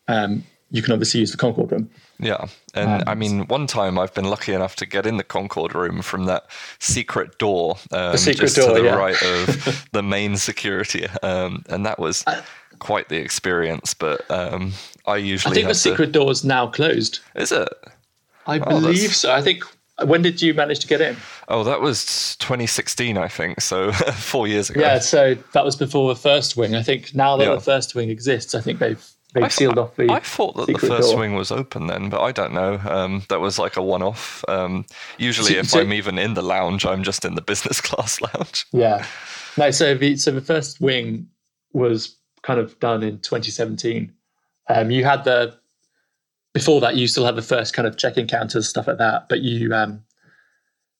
um, 0.08 0.42
you 0.74 0.82
can 0.82 0.92
obviously 0.92 1.20
use 1.20 1.30
the 1.30 1.36
Concorde 1.36 1.70
room. 1.70 1.88
Yeah. 2.18 2.46
And 2.74 3.04
I 3.06 3.14
mean, 3.14 3.46
one 3.46 3.68
time 3.68 3.96
I've 3.96 4.12
been 4.12 4.24
lucky 4.24 4.52
enough 4.52 4.74
to 4.76 4.86
get 4.86 5.06
in 5.06 5.18
the 5.18 5.22
Concorde 5.22 5.72
room 5.72 6.02
from 6.02 6.24
that 6.24 6.46
secret 6.80 7.38
door, 7.38 7.76
um, 7.92 8.16
secret 8.16 8.46
just 8.46 8.56
door, 8.56 8.74
to 8.74 8.82
the 8.82 8.88
yeah. 8.88 8.94
right 8.96 9.22
of 9.22 9.86
the 9.92 10.02
main 10.02 10.36
security. 10.36 11.06
Um, 11.22 11.62
and 11.68 11.86
that 11.86 12.00
was 12.00 12.24
quite 12.80 13.08
the 13.08 13.18
experience. 13.18 13.94
But 13.94 14.28
um, 14.30 14.72
I 15.06 15.16
usually 15.18 15.52
I 15.52 15.54
think 15.54 15.68
the 15.68 15.74
to- 15.74 15.78
secret 15.78 16.10
door 16.10 16.32
is 16.32 16.42
now 16.44 16.66
closed. 16.66 17.20
Is 17.36 17.52
it? 17.52 17.68
I 18.46 18.56
Oh, 18.56 18.58
that's- 18.58 18.80
believe 18.82 19.14
so. 19.14 19.32
I 19.32 19.40
think. 19.40 19.62
When 20.06 20.22
did 20.22 20.42
you 20.42 20.54
manage 20.54 20.80
to 20.80 20.88
get 20.88 21.00
in? 21.00 21.16
Oh, 21.46 21.62
that 21.62 21.80
was 21.80 22.34
2016, 22.38 23.16
I 23.16 23.28
think. 23.28 23.60
So 23.60 23.92
four 24.14 24.48
years 24.48 24.68
ago. 24.68 24.80
Yeah, 24.80 24.98
so 24.98 25.36
that 25.52 25.64
was 25.64 25.76
before 25.76 26.12
the 26.12 26.18
first 26.20 26.56
wing. 26.56 26.74
I 26.74 26.82
think 26.82 27.14
now 27.14 27.36
that 27.36 27.44
Yeah. 27.46 27.54
the 27.54 27.60
first 27.60 27.94
wing 27.94 28.10
exists, 28.10 28.56
I 28.56 28.60
think 28.60 28.80
they've 28.80 29.08
they've 29.34 29.44
I, 29.44 29.48
sealed 29.48 29.78
off 29.78 29.94
the. 29.96 30.10
I 30.10 30.20
thought 30.20 30.56
that 30.56 30.66
the 30.66 30.78
first 30.78 31.10
door. 31.10 31.18
wing 31.20 31.34
was 31.34 31.50
open 31.52 31.86
then, 31.88 32.08
but 32.08 32.22
I 32.22 32.32
don't 32.32 32.52
know. 32.54 32.80
Um, 32.88 33.22
that 33.28 33.40
was 33.40 33.58
like 33.58 33.76
a 33.76 33.82
one-off. 33.82 34.44
Um, 34.48 34.86
usually, 35.18 35.52
So- 35.54 35.58
if 35.58 35.68
so- 35.70 35.80
I'm 35.80 35.92
even 35.92 36.18
in 36.18 36.34
the 36.34 36.42
lounge, 36.42 36.86
I'm 36.86 37.02
just 37.02 37.24
in 37.24 37.34
the 37.34 37.42
business 37.42 37.80
class 37.88 38.20
lounge. 38.20 38.64
Yeah. 38.72 39.04
No, 39.58 39.70
so 39.70 39.94
the 39.94 40.16
so 40.16 40.30
the 40.30 40.40
first 40.40 40.80
wing 40.80 41.28
was 41.72 42.16
kind 42.42 42.58
of 42.58 42.78
done 42.80 43.02
in 43.02 43.18
2017. 43.20 44.12
Um, 44.68 44.90
you 44.90 45.04
had 45.04 45.24
the 45.24 45.54
before 46.54 46.80
that 46.80 46.94
you 46.96 47.06
still 47.08 47.24
had 47.26 47.36
the 47.36 47.42
first 47.42 47.74
kind 47.74 47.86
of 47.86 47.96
check-in 47.96 48.26
counters 48.26 48.68
stuff 48.68 48.86
like 48.86 48.98
that, 48.98 49.28
but 49.28 49.40
you 49.40 49.72
um, 49.74 50.02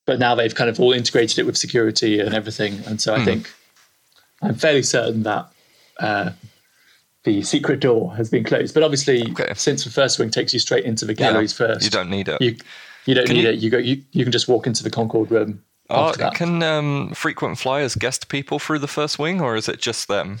but 0.05 0.19
now 0.19 0.35
they've 0.35 0.53
kind 0.53 0.69
of 0.69 0.79
all 0.79 0.91
integrated 0.93 1.39
it 1.39 1.45
with 1.45 1.57
security 1.57 2.19
and 2.19 2.33
everything, 2.33 2.81
and 2.85 2.99
so 3.01 3.13
I 3.15 3.19
Hmm. 3.19 3.25
think 3.25 3.53
I'm 4.41 4.55
fairly 4.55 4.83
certain 4.83 5.23
that 5.23 5.47
uh, 5.99 6.31
the 7.25 7.41
secret 7.43 7.79
door 7.81 8.15
has 8.15 8.29
been 8.29 8.43
closed. 8.43 8.73
But 8.73 8.83
obviously, 8.83 9.29
Okay. 9.31 9.51
since 9.55 9.83
the 9.83 9.89
first 9.89 10.17
wing 10.17 10.29
takes 10.29 10.53
you 10.53 10.59
straight 10.59 10.85
into 10.85 11.03
the 11.05 11.13
galleries 11.13 11.51
first, 11.53 11.83
You 11.83 11.89
don't 11.91 12.09
need 12.09 12.29
it. 12.29 12.41
you 12.41 12.55
you 13.05 13.13
don't 13.13 13.25
Can 13.27 13.35
need 13.35 13.43
you- 13.43 13.49
it. 13.49 13.55
You 13.59 13.69
go. 13.69 13.77
You, 13.77 14.01
you 14.13 14.23
can 14.23 14.31
just 14.31 14.47
walk 14.47 14.65
into 14.65 14.81
the 14.83 14.89
Concorde 14.89 15.29
room. 15.29 15.61
Oh, 15.91 16.13
can 16.33 16.63
um, 16.63 17.11
frequent 17.13 17.59
flyers 17.59 17.93
guest 17.95 18.27
people 18.29 18.57
through 18.57 18.79
the 18.79 18.87
first 18.87 19.19
wing, 19.19 19.39
or 19.41 19.55
is 19.55 19.69
it 19.69 19.79
just 19.79 20.07
them? 20.07 20.39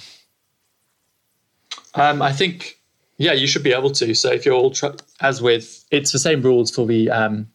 Um, 1.93 2.21
I 2.21 2.31
think, 2.31 2.79
yeah, 3.17 3.33
you 3.33 3.45
should 3.47 3.61
be 3.63 3.71
able 3.71 3.91
to. 3.91 4.13
So 4.15 4.31
if 4.31 4.45
you're 4.45 4.55
all, 4.55 4.71
tr- 4.71 4.97
as 5.21 5.41
with, 5.43 5.85
it's 5.91 6.11
the 6.11 6.17
same 6.19 6.41
rules 6.41 6.71
for 6.71 6.85
the, 6.87 7.09
um, 7.11 7.47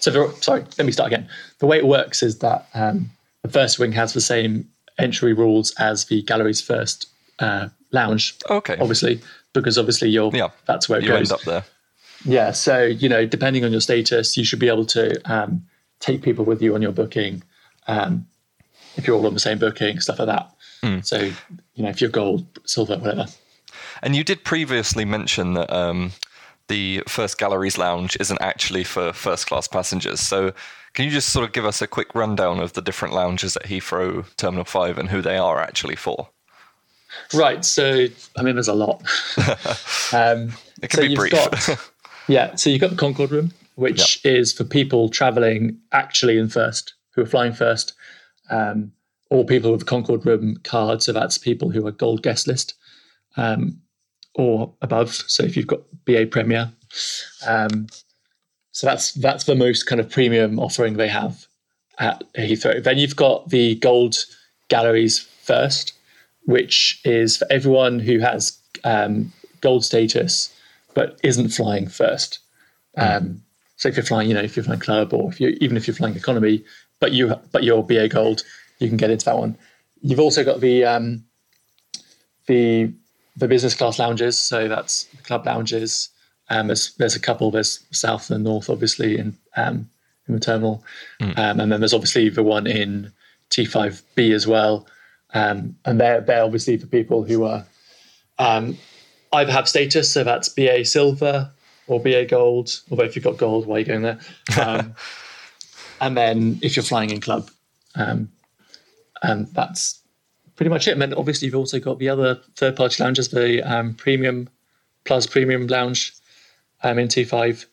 so 0.00 0.10
the, 0.10 0.32
sorry, 0.42 0.64
let 0.78 0.84
me 0.84 0.90
start 0.92 1.12
again. 1.12 1.28
The 1.60 1.66
way 1.66 1.78
it 1.78 1.86
works 1.86 2.22
is 2.24 2.38
that 2.40 2.66
um, 2.74 3.10
the 3.42 3.48
first 3.48 3.78
wing 3.78 3.92
has 3.92 4.12
the 4.14 4.20
same 4.20 4.68
entry 4.98 5.32
rules 5.32 5.72
as 5.78 6.06
the 6.06 6.22
gallery's 6.22 6.60
first 6.60 7.06
uh, 7.38 7.68
lounge, 7.92 8.34
Okay. 8.50 8.76
obviously, 8.80 9.20
because 9.52 9.78
obviously 9.78 10.08
you're, 10.10 10.30
Yeah. 10.34 10.48
that's 10.66 10.88
where 10.88 10.98
it 10.98 11.04
You 11.04 11.08
goes. 11.10 11.30
end 11.30 11.32
up 11.32 11.42
there. 11.42 11.64
Yeah. 12.24 12.52
So, 12.52 12.82
you 12.84 13.08
know, 13.08 13.26
depending 13.26 13.64
on 13.64 13.72
your 13.72 13.80
status, 13.80 14.36
you 14.36 14.44
should 14.44 14.58
be 14.58 14.68
able 14.68 14.86
to 14.86 15.20
um, 15.32 15.64
take 16.00 16.22
people 16.22 16.44
with 16.44 16.60
you 16.62 16.74
on 16.74 16.82
your 16.82 16.92
booking. 16.92 17.42
Um, 17.86 18.26
if 18.96 19.06
you're 19.06 19.16
all 19.16 19.26
on 19.26 19.34
the 19.34 19.40
same 19.40 19.58
booking, 19.58 20.00
stuff 20.00 20.18
like 20.18 20.26
that. 20.26 20.50
Hmm. 20.82 21.00
So, 21.02 21.18
you 21.74 21.82
know, 21.84 21.88
if 21.88 22.00
you're 22.00 22.10
gold, 22.10 22.44
silver, 22.64 22.98
whatever. 22.98 23.26
And 24.02 24.14
you 24.16 24.24
did 24.24 24.44
previously 24.44 25.04
mention 25.04 25.54
that 25.54 25.72
um, 25.72 26.12
the 26.68 27.02
first 27.08 27.38
galleries 27.38 27.78
lounge 27.78 28.16
isn't 28.20 28.40
actually 28.40 28.84
for 28.84 29.12
first 29.12 29.46
class 29.46 29.66
passengers. 29.68 30.20
So 30.20 30.52
can 30.94 31.04
you 31.04 31.10
just 31.10 31.30
sort 31.30 31.44
of 31.44 31.52
give 31.52 31.64
us 31.64 31.80
a 31.80 31.86
quick 31.86 32.14
rundown 32.14 32.58
of 32.60 32.72
the 32.74 32.82
different 32.82 33.14
lounges 33.14 33.56
at 33.56 33.64
Heathrow 33.66 34.24
Terminal 34.36 34.64
5 34.64 34.98
and 34.98 35.08
who 35.08 35.22
they 35.22 35.36
are 35.38 35.60
actually 35.60 35.96
for? 35.96 36.28
Right. 37.34 37.64
So, 37.64 38.06
I 38.36 38.42
mean, 38.42 38.54
there's 38.56 38.68
a 38.68 38.74
lot. 38.74 39.02
um, 40.12 40.52
It 40.82 40.90
can 40.90 40.98
so 40.98 41.02
be 41.02 41.08
you've 41.08 41.18
brief. 41.18 41.32
got- 41.32 41.90
yeah. 42.28 42.54
So 42.56 42.70
you've 42.70 42.80
got 42.80 42.90
the 42.90 42.96
Concorde 42.96 43.30
room, 43.30 43.52
which 43.76 44.24
is 44.24 44.52
for 44.52 44.64
people 44.64 45.08
traveling 45.08 45.78
actually 45.92 46.38
in 46.38 46.48
first, 46.48 46.94
who 47.14 47.22
are 47.22 47.26
flying 47.26 47.52
first, 47.52 47.94
um, 48.50 48.92
or 49.30 49.44
people 49.44 49.72
with 49.72 49.82
a 49.82 49.86
Concorde 49.86 50.24
room 50.26 50.56
card. 50.64 51.02
So 51.02 51.12
that's 51.12 51.38
people 51.38 51.70
who 51.70 51.86
are 51.86 51.92
gold 51.92 52.22
guest 52.22 52.46
list 52.46 52.74
um, 53.36 53.80
or 54.34 54.72
above. 54.82 55.12
So 55.14 55.42
if 55.44 55.56
you've 55.56 55.66
got 55.66 55.80
BA 56.04 56.26
Premier. 56.26 56.72
Um, 57.46 57.86
so 58.72 58.86
that's 58.86 59.12
that's 59.12 59.44
the 59.44 59.54
most 59.56 59.84
kind 59.86 60.00
of 60.00 60.08
premium 60.10 60.58
offering 60.58 60.94
they 60.96 61.08
have 61.08 61.46
at 61.98 62.22
Heathrow. 62.34 62.82
Then 62.82 62.96
you've 62.98 63.16
got 63.16 63.48
the 63.50 63.74
gold 63.76 64.16
galleries 64.68 65.18
first, 65.42 65.92
which 66.48 66.98
is 67.04 67.36
for 67.36 67.46
everyone 67.50 67.98
who 67.98 68.20
has 68.20 68.58
um, 68.82 69.30
gold 69.60 69.84
status 69.84 70.50
but 70.94 71.20
isn't 71.22 71.50
flying 71.50 71.86
first. 71.86 72.38
Um, 72.96 73.42
so 73.76 73.90
if 73.90 73.96
you're 73.96 74.04
flying, 74.06 74.28
you 74.28 74.34
know, 74.34 74.40
if 74.40 74.56
you're 74.56 74.64
flying 74.64 74.80
club 74.80 75.12
or 75.12 75.30
if 75.30 75.42
you 75.42 75.58
even 75.60 75.76
if 75.76 75.86
you're 75.86 75.94
flying 75.94 76.16
economy, 76.16 76.64
but 77.00 77.12
you 77.12 77.34
but 77.52 77.64
you're 77.64 77.82
BA 77.82 78.08
gold, 78.08 78.44
you 78.78 78.88
can 78.88 78.96
get 78.96 79.10
into 79.10 79.26
that 79.26 79.36
one. 79.36 79.58
You've 80.00 80.20
also 80.20 80.42
got 80.42 80.60
the 80.60 80.86
um, 80.86 81.22
the 82.46 82.94
the 83.36 83.46
business 83.46 83.74
class 83.74 83.98
lounges, 83.98 84.38
so 84.38 84.68
that's 84.68 85.04
the 85.04 85.22
club 85.22 85.44
lounges. 85.44 86.08
Um, 86.48 86.68
there's 86.68 86.94
there's 86.94 87.14
a 87.14 87.20
couple. 87.20 87.50
There's 87.50 87.84
south 87.90 88.30
and 88.30 88.42
north, 88.42 88.70
obviously, 88.70 89.18
in 89.18 89.36
um, 89.54 89.90
in 90.26 90.32
the 90.32 90.40
terminal, 90.40 90.82
um, 91.36 91.60
and 91.60 91.70
then 91.70 91.80
there's 91.80 91.94
obviously 91.94 92.30
the 92.30 92.42
one 92.42 92.66
in 92.66 93.12
T5B 93.50 94.32
as 94.32 94.46
well. 94.46 94.86
Um, 95.34 95.76
and 95.84 96.00
they're 96.00 96.20
they're 96.20 96.44
obviously 96.44 96.76
for 96.78 96.86
people 96.86 97.22
who 97.22 97.44
are 97.44 97.64
um, 98.38 98.78
either 99.32 99.52
have 99.52 99.68
status, 99.68 100.10
so 100.10 100.24
that's 100.24 100.48
BA 100.48 100.84
silver 100.84 101.50
or 101.86 102.00
BA 102.00 102.24
gold. 102.26 102.80
Although 102.90 103.04
if 103.04 103.14
you've 103.14 103.24
got 103.24 103.36
gold, 103.36 103.66
why 103.66 103.76
are 103.76 103.78
you 103.80 103.84
going 103.84 104.02
there? 104.02 104.18
Um, 104.60 104.94
and 106.00 106.16
then 106.16 106.58
if 106.62 106.76
you're 106.76 106.84
flying 106.84 107.10
in 107.10 107.20
club, 107.20 107.50
um, 107.94 108.30
and 109.22 109.46
that's 109.48 110.00
pretty 110.56 110.70
much 110.70 110.88
it. 110.88 110.92
And 110.92 111.02
then 111.02 111.14
obviously 111.14 111.46
you've 111.46 111.54
also 111.54 111.78
got 111.78 111.98
the 111.98 112.08
other 112.08 112.40
third 112.56 112.76
party 112.76 113.02
lounges, 113.02 113.28
the 113.28 113.62
um, 113.62 113.94
premium 113.94 114.48
Plaza 115.04 115.28
Premium 115.28 115.66
lounge 115.66 116.12
um, 116.82 116.98
in 116.98 117.08
T5. 117.08 117.64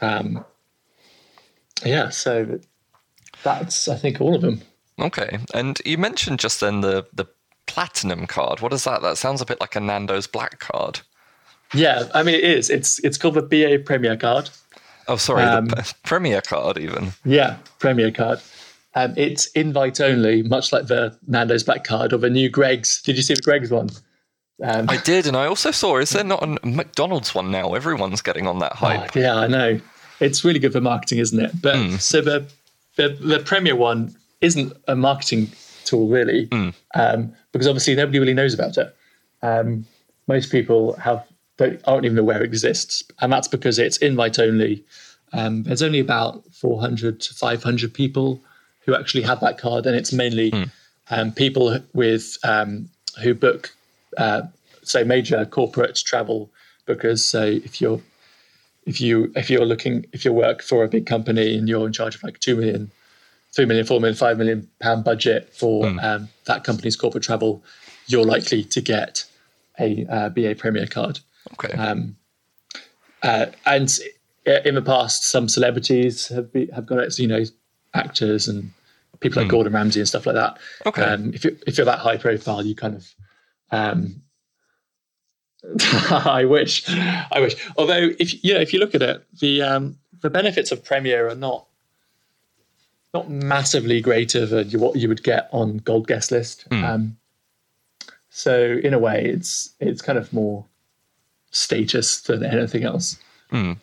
Um, 0.00 0.44
yeah, 1.84 2.10
so 2.10 2.60
that's 3.42 3.88
I 3.88 3.96
think 3.96 4.20
all 4.20 4.34
of 4.34 4.42
them. 4.42 4.60
Okay. 5.02 5.38
And 5.54 5.80
you 5.84 5.98
mentioned 5.98 6.38
just 6.38 6.60
then 6.60 6.80
the, 6.80 7.06
the 7.12 7.26
platinum 7.66 8.26
card. 8.26 8.60
What 8.60 8.72
is 8.72 8.84
that? 8.84 9.02
That 9.02 9.18
sounds 9.18 9.40
a 9.40 9.46
bit 9.46 9.60
like 9.60 9.76
a 9.76 9.80
Nando's 9.80 10.26
black 10.26 10.58
card. 10.60 11.00
Yeah, 11.74 12.04
I 12.14 12.22
mean 12.22 12.34
it 12.34 12.44
is. 12.44 12.68
It's 12.70 12.98
it's 13.00 13.16
called 13.18 13.34
the 13.34 13.42
BA 13.42 13.78
Premier 13.84 14.16
card. 14.16 14.50
Oh, 15.08 15.16
sorry, 15.16 15.42
Um, 15.42 15.66
the 15.66 15.94
Premier 16.04 16.40
card, 16.40 16.78
even. 16.78 17.12
Yeah, 17.24 17.56
Premier 17.80 18.10
card. 18.12 18.40
Um, 18.94 19.14
it's 19.16 19.46
invite 19.52 20.00
only, 20.00 20.42
much 20.42 20.72
like 20.72 20.86
the 20.86 21.16
Nando's 21.26 21.64
Black 21.64 21.82
card 21.82 22.12
or 22.12 22.18
the 22.18 22.28
new 22.30 22.48
Greggs. 22.50 23.00
Did 23.02 23.16
you 23.16 23.22
see 23.22 23.34
the 23.34 23.40
Greggs 23.42 23.70
one? 23.70 23.88
Um, 24.62 24.86
I 24.88 24.98
did, 24.98 25.26
and 25.26 25.36
I 25.36 25.46
also 25.46 25.70
saw, 25.72 25.96
is 25.96 26.10
there 26.10 26.22
not 26.22 26.42
a 26.44 26.66
McDonald's 26.66 27.34
one 27.34 27.50
now? 27.50 27.72
Everyone's 27.74 28.20
getting 28.22 28.46
on 28.46 28.58
that 28.60 28.74
hype. 28.74 29.16
Oh, 29.16 29.18
yeah, 29.20 29.34
I 29.34 29.46
know. 29.48 29.80
It's 30.20 30.44
really 30.44 30.60
good 30.60 30.72
for 30.72 30.80
marketing, 30.80 31.18
isn't 31.18 31.40
it? 31.40 31.50
But 31.60 31.76
Hmm. 31.76 31.96
so 31.96 32.20
the, 32.20 32.46
the 32.96 33.08
the 33.08 33.38
Premier 33.40 33.74
one 33.74 34.14
isn't 34.42 34.72
a 34.88 34.94
marketing 34.96 35.50
tool 35.84 36.08
really, 36.08 36.48
Hmm. 36.52 36.70
um, 36.94 37.32
because 37.52 37.66
obviously 37.66 37.94
nobody 37.94 38.18
really 38.18 38.34
knows 38.34 38.54
about 38.54 38.76
it. 38.76 38.94
Um, 39.42 39.86
most 40.28 40.50
people 40.52 40.94
have 40.94 41.24
don't, 41.58 41.80
aren't 41.84 42.04
even 42.04 42.18
aware 42.18 42.42
it 42.42 42.44
exists, 42.46 43.02
and 43.20 43.32
that's 43.32 43.48
because 43.48 43.78
it's 43.78 43.96
invite 43.98 44.38
only. 44.38 44.84
Um, 45.32 45.62
there's 45.62 45.82
only 45.82 46.00
about 46.00 46.44
400 46.52 47.20
to 47.20 47.34
500 47.34 47.94
people 47.94 48.40
who 48.84 48.94
actually 48.94 49.22
have 49.22 49.40
that 49.40 49.58
card, 49.58 49.86
and 49.86 49.96
it's 49.96 50.12
mainly 50.12 50.52
um, 51.10 51.32
people 51.32 51.78
with 51.94 52.36
um, 52.44 52.88
who 53.22 53.34
book, 53.34 53.74
uh, 54.18 54.42
say, 54.82 55.04
major 55.04 55.44
corporate 55.46 55.96
travel. 55.96 56.50
Because 56.86 57.24
so 57.24 57.42
if 57.44 57.80
you're 57.80 58.00
if 58.86 59.00
you 59.00 59.30
if 59.36 59.48
you're 59.50 59.64
looking 59.66 60.06
if 60.12 60.24
you 60.24 60.32
work 60.32 60.62
for 60.62 60.82
a 60.84 60.88
big 60.88 61.06
company 61.06 61.56
and 61.56 61.68
you're 61.68 61.86
in 61.86 61.92
charge 61.92 62.14
of 62.16 62.22
like 62.24 62.38
two 62.40 62.56
million, 62.56 62.90
three 63.54 63.64
million, 63.64 63.86
four 63.86 64.00
million, 64.00 64.16
five 64.16 64.38
million 64.38 64.68
pound 64.80 65.04
budget 65.04 65.54
for 65.54 65.86
um, 66.00 66.28
that 66.46 66.64
company's 66.64 66.96
corporate 66.96 67.24
travel, 67.24 67.62
you're 68.06 68.24
likely 68.24 68.64
to 68.64 68.80
get 68.80 69.24
a 69.78 70.06
uh, 70.06 70.28
BA 70.30 70.54
Premier 70.54 70.86
card. 70.86 71.20
Okay. 71.52 71.72
Um, 71.76 72.16
uh, 73.22 73.46
and 73.66 73.98
in 74.44 74.74
the 74.74 74.82
past, 74.82 75.24
some 75.24 75.48
celebrities 75.48 76.28
have 76.28 76.52
be, 76.52 76.68
have 76.74 76.86
got 76.86 76.98
it. 76.98 77.18
You 77.18 77.28
know, 77.28 77.44
actors 77.94 78.48
and 78.48 78.72
people 79.20 79.42
like 79.42 79.50
Gordon 79.50 79.72
Ramsay 79.72 80.00
and 80.00 80.08
stuff 80.08 80.26
like 80.26 80.34
that. 80.34 80.58
Okay. 80.86 81.02
Um, 81.02 81.32
if 81.34 81.44
you 81.44 81.56
if 81.66 81.76
you're 81.78 81.84
that 81.84 82.00
high 82.00 82.16
profile, 82.16 82.64
you 82.64 82.74
kind 82.74 82.96
of 82.96 83.14
Um, 83.70 84.22
I 86.10 86.44
wish, 86.44 86.88
I 86.88 87.38
wish. 87.40 87.54
Although, 87.76 88.10
if 88.18 88.44
you 88.44 88.54
know, 88.54 88.60
if 88.60 88.72
you 88.72 88.80
look 88.80 88.94
at 88.94 89.02
it, 89.02 89.24
the 89.38 89.62
um, 89.62 89.98
the 90.20 90.30
benefits 90.30 90.72
of 90.72 90.84
Premier 90.84 91.28
are 91.28 91.36
not 91.36 91.66
not 93.14 93.30
massively 93.30 94.00
greater 94.00 94.46
than 94.46 94.70
what 94.80 94.96
you 94.96 95.08
would 95.08 95.22
get 95.22 95.48
on 95.52 95.78
Gold 95.78 96.06
Guest 96.06 96.30
List. 96.30 96.68
Mm. 96.70 96.84
Um, 96.84 97.16
so, 98.30 98.78
in 98.82 98.94
a 98.94 98.98
way, 98.98 99.24
it's 99.24 99.74
it's 99.80 100.00
kind 100.00 100.18
of 100.18 100.32
more 100.32 100.64
status 101.50 102.22
than 102.22 102.44
anything 102.44 102.84
else. 102.84 103.18
Mm. 103.50 103.76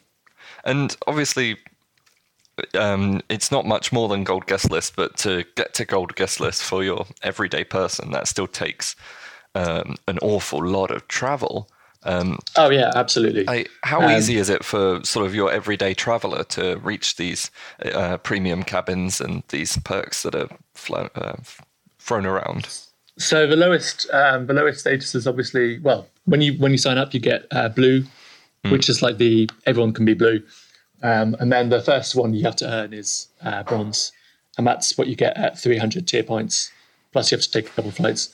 And 0.63 0.97
obviously, 1.07 1.57
um, 2.73 3.21
it's 3.29 3.51
not 3.51 3.65
much 3.65 3.91
more 3.91 4.07
than 4.07 4.23
gold 4.23 4.47
guest 4.47 4.71
list, 4.71 4.95
but 4.95 5.17
to 5.17 5.45
get 5.55 5.73
to 5.75 5.85
gold 5.85 6.15
guest 6.15 6.39
list 6.39 6.63
for 6.63 6.83
your 6.83 7.05
everyday 7.21 7.63
person, 7.63 8.11
that 8.11 8.27
still 8.27 8.47
takes 8.47 8.95
um, 9.55 9.95
an 10.07 10.19
awful 10.19 10.65
lot 10.65 10.91
of 10.91 11.07
travel. 11.07 11.69
Um, 12.03 12.39
oh 12.55 12.69
yeah, 12.69 12.91
absolutely. 12.95 13.47
I, 13.49 13.65
how 13.83 14.01
um, 14.01 14.11
easy 14.11 14.37
is 14.37 14.49
it 14.49 14.63
for 14.63 15.03
sort 15.03 15.25
of 15.25 15.35
your 15.35 15.51
everyday 15.51 15.93
traveler 15.93 16.43
to 16.45 16.77
reach 16.77 17.17
these 17.17 17.51
uh, 17.83 18.17
premium 18.17 18.63
cabins 18.63 19.19
and 19.19 19.43
these 19.49 19.77
perks 19.83 20.23
that 20.23 20.33
are 20.33 20.47
flown, 20.73 21.09
uh, 21.15 21.35
thrown 21.99 22.25
around? 22.25 22.69
So 23.17 23.45
the 23.47 23.57
lowest, 23.57 24.09
um, 24.13 24.47
the 24.47 24.53
lowest 24.53 24.79
status 24.79 25.13
is 25.13 25.27
obviously 25.27 25.79
well 25.79 26.07
when 26.29 26.41
you 26.41 26.53
when 26.53 26.71
you 26.71 26.77
sign 26.77 26.97
up, 26.97 27.13
you 27.13 27.19
get 27.19 27.45
uh, 27.51 27.69
blue, 27.69 28.03
mm. 28.63 28.71
which 28.71 28.87
is 28.87 29.01
like 29.01 29.17
the 29.17 29.49
everyone 29.65 29.93
can 29.93 30.05
be 30.05 30.13
blue, 30.13 30.41
um, 31.03 31.35
and 31.39 31.51
then 31.51 31.69
the 31.69 31.81
first 31.81 32.15
one 32.15 32.33
you 32.33 32.43
have 32.43 32.55
to 32.57 32.69
earn 32.69 32.93
is 32.93 33.27
uh, 33.41 33.63
bronze, 33.63 34.11
and 34.57 34.65
that's 34.65 34.97
what 34.97 35.07
you 35.07 35.15
get 35.15 35.35
at 35.37 35.59
300 35.59 36.07
tier 36.07 36.23
points. 36.23 36.71
Plus, 37.11 37.31
you 37.31 37.37
have 37.37 37.43
to 37.43 37.51
take 37.51 37.67
a 37.67 37.69
couple 37.69 37.89
of 37.89 37.95
flights 37.95 38.31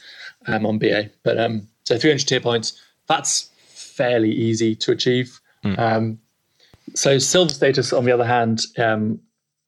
um, 0.47 0.65
on 0.65 0.77
BA, 0.77 1.09
but 1.23 1.39
um, 1.39 1.67
so 1.85 1.97
300 1.97 2.27
tier 2.27 2.41
points. 2.41 2.79
That's 3.07 3.49
fairly 3.95 4.31
easy 4.31 4.75
to 4.75 4.91
achieve. 4.91 5.39
Mm. 5.63 6.17
so 6.93 7.17
silver 7.17 7.53
status, 7.53 7.91
on 7.91 8.05
the 8.05 8.11
other 8.11 8.25
hand, 8.25 8.61
um, 8.77 9.19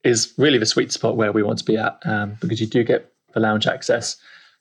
is 0.04 0.32
really 0.38 0.58
the 0.58 0.66
sweet 0.66 0.92
spot 0.92 1.16
where 1.16 1.32
we 1.32 1.42
want 1.42 1.58
to 1.58 1.64
be 1.64 1.76
at 1.76 1.98
um, 2.04 2.36
because 2.40 2.60
you 2.60 2.66
do 2.66 2.84
get 2.84 3.12
the 3.34 3.40
lounge 3.40 3.66
access. 3.66 4.16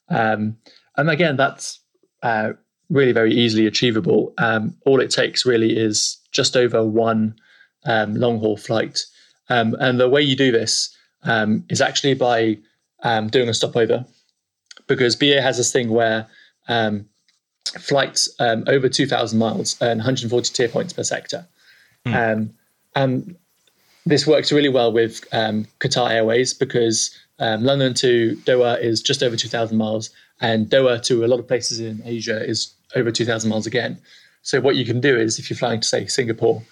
Um, 0.09 0.57
and 0.95 1.09
again, 1.09 1.37
that's 1.37 1.79
uh, 2.23 2.53
really 2.89 3.11
very 3.11 3.33
easily 3.33 3.67
achievable. 3.67 4.33
Um, 4.37 4.75
all 4.85 4.99
it 4.99 5.11
takes 5.11 5.45
really 5.45 5.77
is 5.77 6.17
just 6.31 6.57
over 6.57 6.83
one 6.83 7.35
um, 7.85 8.15
long 8.15 8.39
haul 8.39 8.57
flight. 8.57 9.01
Um, 9.49 9.75
and 9.79 9.99
the 9.99 10.09
way 10.09 10.21
you 10.21 10.35
do 10.35 10.51
this 10.51 10.95
um, 11.23 11.63
is 11.69 11.81
actually 11.81 12.15
by 12.15 12.57
um, 13.03 13.27
doing 13.27 13.49
a 13.49 13.53
stopover, 13.53 14.05
because 14.87 15.15
BA 15.15 15.41
has 15.41 15.57
this 15.57 15.71
thing 15.71 15.89
where 15.89 16.27
flights 17.71 18.29
over 18.39 18.89
2,000 18.89 19.37
miles 19.37 19.77
earn 19.81 19.97
140 19.97 20.53
tier 20.53 20.69
points 20.69 20.93
per 20.93 21.03
sector. 21.03 21.45
Mm. 22.05 22.51
and 22.95 23.35
this 24.05 24.25
works 24.25 24.51
really 24.53 24.69
well 24.69 24.93
with 24.93 25.29
Qatar 25.31 26.09
Airways 26.11 26.53
because 26.53 27.13
um, 27.39 27.63
London 27.63 27.93
to 27.95 28.35
Doha 28.45 28.81
is 28.81 29.01
just 29.01 29.21
over 29.21 29.35
2,000 29.35 29.77
miles, 29.77 30.09
and 30.41 30.67
Doha 30.67 31.01
to 31.03 31.25
a 31.25 31.27
lot 31.27 31.39
of 31.39 31.47
places 31.47 31.79
in 31.79 32.01
Asia 32.05 32.43
is 32.43 32.73
over 32.95 33.11
2,000 33.11 33.49
miles 33.49 33.67
again. 33.67 33.97
So 34.41 34.61
what 34.61 34.75
you 34.75 34.85
can 34.85 35.01
do 35.01 35.17
is, 35.17 35.39
if 35.39 35.49
you're 35.49 35.57
flying 35.57 35.81
to 35.81 35.87
say 35.87 36.07
Singapore, 36.07 36.63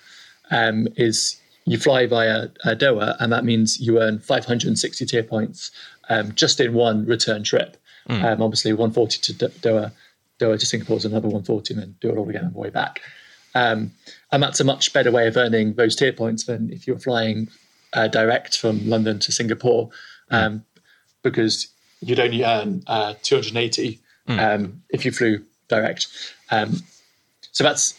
um, 0.52 0.88
is 0.96 1.40
you 1.66 1.78
fly 1.78 2.06
via 2.06 2.48
uh, 2.64 2.76
Doha, 2.76 3.16
and 3.20 3.32
that 3.32 3.44
means 3.44 3.80
you 3.80 4.02
earn 4.02 4.20
560 4.20 5.06
tier 5.06 5.24
points 5.24 5.72
um, 6.10 6.34
just 6.34 6.60
in 6.60 6.74
one 6.74 7.06
return 7.06 7.44
trip. 7.44 7.78
Mm. 8.10 8.24
Um, 8.24 8.42
obviously, 8.42 8.72
140 8.72 9.34
to 9.34 9.50
Doha, 9.60 9.92
Doha 10.40 10.60
to 10.60 10.66
Singapore 10.66 10.98
is 10.98 11.06
another 11.06 11.28
140, 11.28 11.74
and 11.74 11.84
then 11.84 11.96
do 12.02 12.10
it 12.10 12.18
all 12.18 12.30
again 12.30 12.46
on 12.46 12.54
the 12.54 12.60
way 12.60 12.70
back. 12.70 13.02
Um, 13.54 13.92
and 14.32 14.44
that's 14.44 14.60
a 14.60 14.66
much 14.66 14.92
better 14.92 15.12
way 15.12 15.28
of 15.28 15.38
earning 15.38 15.74
those 15.74 15.96
tier 15.96 16.12
points 16.12 16.44
than 16.44 16.72
if 16.72 16.86
you're 16.86 17.00
flying 17.00 17.48
uh, 17.94 18.08
direct 18.08 18.58
from 18.58 18.88
London 18.88 19.20
to 19.20 19.32
Singapore, 19.32 19.90
mm. 20.32 20.38
um, 20.38 20.66
because 21.24 21.68
you'd 22.02 22.20
only 22.20 22.44
earn 22.44 22.84
uh, 22.88 23.14
280 23.24 24.00
mm. 24.28 24.40
um, 24.40 24.84
if 24.90 25.06
you 25.06 25.12
flew 25.12 25.44
direct. 25.70 26.08
Um, 26.52 26.82
so 27.52 27.64
that's 27.64 27.96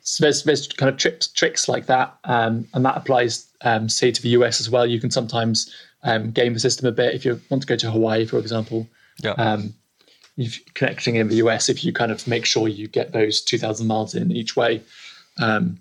so 0.00 0.22
there's, 0.24 0.44
there's 0.44 0.68
kind 0.68 0.90
of 0.90 0.96
tricks 0.98 1.28
tricks 1.28 1.68
like 1.68 1.86
that, 1.86 2.16
um, 2.24 2.66
and 2.74 2.84
that 2.84 2.96
applies 2.96 3.46
um, 3.62 3.88
say 3.88 4.10
to 4.10 4.22
the 4.22 4.30
US 4.30 4.60
as 4.60 4.70
well. 4.70 4.86
You 4.86 5.00
can 5.00 5.10
sometimes 5.10 5.74
um, 6.02 6.30
game 6.30 6.54
the 6.54 6.60
system 6.60 6.86
a 6.86 6.92
bit 6.92 7.14
if 7.14 7.24
you 7.24 7.40
want 7.50 7.62
to 7.62 7.66
go 7.66 7.76
to 7.76 7.90
Hawaii, 7.90 8.24
for 8.24 8.38
example. 8.38 8.88
Yeah. 9.22 9.32
If 10.36 10.74
connecting 10.74 11.16
in 11.16 11.28
the 11.28 11.36
US, 11.36 11.68
if 11.68 11.84
you 11.84 11.92
kind 11.92 12.10
of 12.10 12.26
make 12.26 12.44
sure 12.44 12.66
you 12.66 12.88
get 12.88 13.12
those 13.12 13.40
2,000 13.40 13.86
miles 13.86 14.14
in 14.14 14.32
each 14.32 14.56
way, 14.56 14.82
um, 15.38 15.80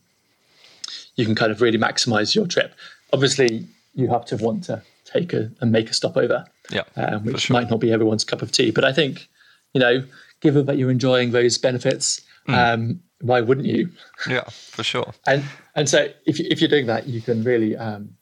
you 1.16 1.26
can 1.26 1.36
kind 1.36 1.52
of 1.52 1.62
really 1.62 1.78
maximize 1.78 2.36
your 2.36 2.48
trip. 2.48 2.74
Obviously, 3.12 3.66
you 3.94 4.08
have 4.10 4.26
to 4.26 4.38
want 4.38 4.64
to 4.66 4.82
take 5.06 5.34
a 5.34 5.52
and 5.62 5.72
make 5.72 5.90
a 5.90 5.94
stopover, 5.94 6.46
yeah, 6.72 6.84
um, 6.96 7.26
which 7.26 7.42
sure. 7.42 7.54
might 7.54 7.70
not 7.70 7.80
be 7.80 7.92
everyone's 7.92 8.24
cup 8.24 8.42
of 8.42 8.52
tea. 8.52 8.72
But 8.72 8.84
I 8.84 8.94
think, 8.94 9.28
you 9.74 9.80
know, 9.80 10.04
given 10.42 10.66
that 10.66 10.78
you're 10.78 10.92
enjoying 10.92 11.32
those 11.32 11.58
benefits, 11.58 12.22
mm. 12.48 12.54
um, 12.54 13.02
why 13.22 13.42
wouldn't 13.42 13.68
you? 13.68 13.90
Yeah, 14.28 14.44
for 14.50 14.84
sure. 14.84 15.14
And 15.28 15.44
and 15.76 15.90
so 15.90 16.10
if 16.26 16.40
if 16.40 16.62
you're 16.62 16.70
doing 16.70 16.88
that, 16.88 17.08
you 17.08 17.22
can 17.22 17.44
really 17.44 17.76
um, 17.76 18.16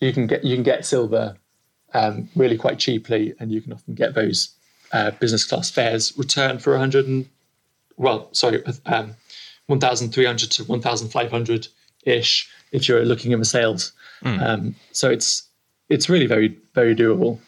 you 0.00 0.12
can 0.12 0.26
get 0.26 0.44
you 0.44 0.56
can 0.56 0.64
get 0.64 0.86
silver 0.86 1.36
um, 1.94 2.28
really 2.36 2.56
quite 2.56 2.78
cheaply, 2.78 3.34
and 3.38 3.52
you 3.52 3.60
can 3.60 3.72
often 3.72 3.94
get 3.94 4.14
those 4.14 4.54
uh, 4.92 5.10
business 5.12 5.44
class 5.44 5.70
fares 5.70 6.16
return 6.16 6.58
for 6.58 6.72
100 6.72 7.06
and 7.06 7.28
well, 7.96 8.28
sorry, 8.32 8.64
um, 8.86 9.14
1,300 9.66 10.50
to 10.50 10.64
1,500 10.64 11.68
ish 12.04 12.50
if 12.72 12.88
you're 12.88 13.04
looking 13.04 13.32
at 13.32 13.38
the 13.38 13.44
sales. 13.44 13.92
Mm. 14.24 14.42
Um, 14.42 14.74
so 14.92 15.10
it's 15.10 15.42
it's 15.88 16.08
really 16.08 16.26
very 16.26 16.56
very 16.74 16.94
doable. 16.94 17.38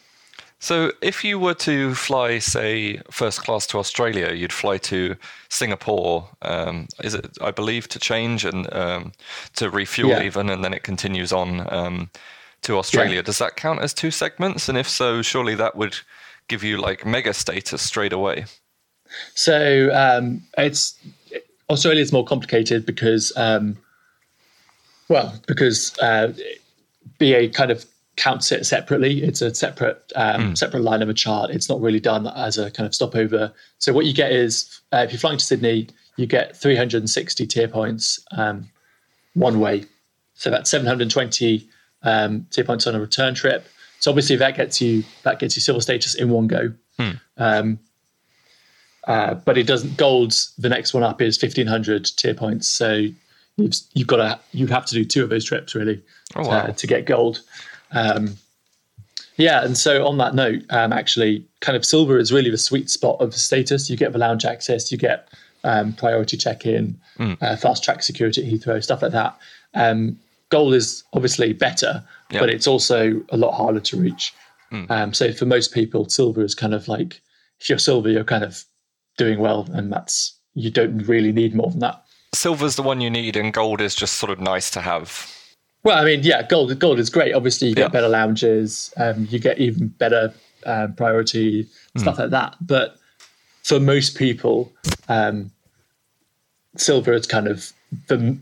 So, 0.59 0.93
if 1.01 1.25
you 1.25 1.39
were 1.39 1.55
to 1.55 1.93
fly, 1.93 2.39
say, 2.39 3.01
first 3.11 3.41
class 3.43 3.67
to 3.67 3.79
Australia, 3.79 4.31
you'd 4.31 4.53
fly 4.53 4.77
to 4.77 5.17
Singapore. 5.49 6.29
Um, 6.41 6.87
is 7.03 7.13
it, 7.13 7.37
I 7.41 7.51
believe, 7.51 7.89
to 7.89 7.99
change 7.99 8.45
and 8.45 8.73
um, 8.73 9.11
to 9.57 9.69
refuel 9.69 10.11
yeah. 10.11 10.23
even, 10.23 10.49
and 10.49 10.63
then 10.63 10.73
it 10.73 10.83
continues 10.83 11.33
on 11.33 11.67
um, 11.73 12.09
to 12.61 12.77
Australia. 12.77 13.15
Yeah. 13.15 13.23
Does 13.23 13.39
that 13.39 13.57
count 13.57 13.81
as 13.81 13.93
two 13.93 14.09
segments? 14.09 14.69
And 14.69 14.77
if 14.77 14.87
so, 14.87 15.21
surely 15.21 15.53
that 15.55 15.75
would 15.75 15.97
give 16.47 16.63
you 16.63 16.77
like 16.77 17.05
mega 17.05 17.33
status 17.33 17.81
straight 17.81 18.13
away. 18.13 18.45
So 19.35 19.89
um, 19.93 20.41
it's 20.57 20.97
Australia 21.69 22.01
is 22.01 22.11
more 22.11 22.25
complicated 22.25 22.85
because, 22.85 23.31
um, 23.35 23.77
well, 25.09 25.33
because 25.47 25.97
uh, 25.99 26.33
BA 27.19 27.49
kind 27.49 27.71
of 27.71 27.85
counts 28.15 28.51
it 28.51 28.65
separately. 28.65 29.23
It's 29.23 29.41
a 29.41 29.53
separate 29.53 30.11
um, 30.15 30.51
mm. 30.51 30.57
separate 30.57 30.81
line 30.83 31.01
of 31.01 31.09
a 31.09 31.13
chart. 31.13 31.49
It's 31.49 31.69
not 31.69 31.81
really 31.81 31.99
done 31.99 32.27
as 32.27 32.57
a 32.57 32.69
kind 32.71 32.85
of 32.85 32.93
stopover. 32.93 33.51
So 33.79 33.93
what 33.93 34.05
you 34.05 34.13
get 34.13 34.31
is 34.31 34.81
uh, 34.91 34.97
if 35.05 35.11
you're 35.11 35.19
flying 35.19 35.39
to 35.39 35.45
Sydney, 35.45 35.87
you 36.17 36.27
get 36.27 36.55
360 36.55 37.47
tier 37.47 37.67
points 37.67 38.23
um, 38.37 38.69
one 39.33 39.59
way. 39.59 39.85
So 40.35 40.49
that's 40.49 40.69
720 40.69 41.67
um, 42.03 42.45
tier 42.51 42.63
points 42.63 42.85
on 42.85 42.95
a 42.95 42.99
return 42.99 43.33
trip. 43.33 43.67
So 44.03 44.11
obviously 44.11 44.35
that 44.35 44.57
gets 44.57 44.81
you 44.81 45.01
that 45.23 45.39
gets 45.39 45.55
you 45.55 45.61
silver 45.61 45.79
status 45.79 46.13
in 46.13 46.29
one 46.29 46.47
go. 46.47 46.73
Mm. 46.99 47.77
Uh, 49.07 49.33
but 49.35 49.57
it 49.57 49.65
doesn't. 49.65 49.95
Gold's 49.95 50.53
the 50.57 50.67
next 50.67 50.93
one 50.93 51.03
up 51.03 51.21
is 51.21 51.41
1500 51.41 52.03
tier 52.17 52.33
points. 52.33 52.67
So 52.67 53.05
you've 53.55 53.73
you've 53.93 54.07
got 54.07 54.17
to 54.17 54.39
you 54.51 54.67
have 54.67 54.85
to 54.87 54.93
do 54.93 55.05
two 55.05 55.23
of 55.23 55.29
those 55.29 55.45
trips 55.45 55.73
really 55.73 56.03
oh, 56.35 56.45
wow. 56.45 56.65
to, 56.65 56.73
to 56.73 56.85
get 56.85 57.05
gold. 57.05 57.43
Um, 57.93 58.35
yeah, 59.37 59.63
and 59.63 59.77
so 59.77 60.05
on 60.05 60.17
that 60.17 60.35
note, 60.35 60.63
um, 60.69 60.91
actually, 60.91 61.47
kind 61.61 61.77
of 61.77 61.85
silver 61.85 62.17
is 62.17 62.33
really 62.33 62.49
the 62.49 62.57
sweet 62.57 62.89
spot 62.89 63.21
of 63.21 63.33
status. 63.33 63.89
You 63.89 63.95
get 63.95 64.11
the 64.11 64.19
lounge 64.19 64.43
access, 64.43 64.91
you 64.91 64.97
get 64.97 65.29
um, 65.63 65.93
priority 65.93 66.35
check-in, 66.35 66.99
mm. 67.17 67.37
uh, 67.41 67.55
fast 67.55 67.85
track 67.85 68.03
security 68.03 68.45
at 68.45 68.51
Heathrow, 68.51 68.83
stuff 68.83 69.01
like 69.01 69.13
that. 69.13 69.37
Um, 69.73 70.19
gold 70.53 70.75
is 70.75 71.03
obviously 71.13 71.51
better, 71.51 72.03
yep. 72.29 72.39
but 72.39 72.49
it's 72.49 72.67
also 72.67 73.19
a 73.29 73.37
lot 73.37 73.53
harder 73.53 73.79
to 73.79 73.97
reach. 73.97 74.33
Mm. 74.71 75.15
so 75.15 75.31
for 75.33 75.45
most 75.45 75.73
people, 75.73 76.07
silver 76.09 76.43
is 76.43 76.55
kind 76.55 76.73
of 76.73 76.87
like 76.87 77.21
if 77.59 77.69
you're 77.69 77.79
silver, 77.79 78.09
you're 78.09 78.23
kind 78.23 78.43
of 78.43 78.63
doing 79.17 79.39
well, 79.39 79.67
and 79.73 79.91
that's 79.91 80.37
you 80.53 80.69
don't 80.69 80.99
really 81.07 81.31
need 81.31 81.55
more 81.55 81.71
than 81.71 81.79
that. 81.79 82.03
Silver's 82.35 82.75
the 82.75 82.83
one 82.83 83.01
you 83.01 83.09
need, 83.09 83.35
and 83.35 83.51
gold 83.51 83.81
is 83.81 83.95
just 83.95 84.15
sort 84.15 84.31
of 84.31 84.39
nice 84.39 84.69
to 84.71 84.81
have. 84.81 85.31
Well, 85.83 85.97
I 85.97 86.05
mean, 86.05 86.21
yeah, 86.21 86.43
gold 86.43 86.77
gold 86.79 86.99
is 86.99 87.09
great. 87.09 87.33
Obviously, 87.33 87.67
you 87.69 87.75
get 87.75 87.81
yeah. 87.81 87.87
better 87.87 88.09
lounges, 88.09 88.93
um, 88.97 89.27
you 89.31 89.39
get 89.39 89.57
even 89.57 89.87
better 89.87 90.33
um, 90.67 90.93
priority 90.93 91.67
stuff 91.97 92.15
mm. 92.15 92.19
like 92.19 92.29
that. 92.29 92.55
But 92.61 92.97
for 93.63 93.79
most 93.79 94.17
people, 94.17 94.71
um, 95.09 95.51
silver 96.77 97.13
is 97.13 97.25
kind 97.25 97.47
of 97.47 97.71
the 98.07 98.37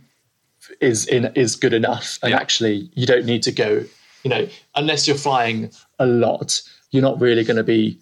is 0.79 1.05
in 1.07 1.25
is 1.35 1.55
good 1.55 1.73
enough, 1.73 2.17
and 2.23 2.31
yeah. 2.31 2.37
actually, 2.39 2.89
you 2.93 3.05
don't 3.05 3.25
need 3.25 3.43
to 3.43 3.51
go. 3.51 3.83
You 4.23 4.29
know, 4.29 4.47
unless 4.75 5.07
you're 5.07 5.17
flying 5.17 5.71
a 5.97 6.05
lot, 6.05 6.61
you're 6.91 7.01
not 7.01 7.19
really 7.19 7.43
going 7.43 7.57
to 7.57 7.63
be. 7.63 7.97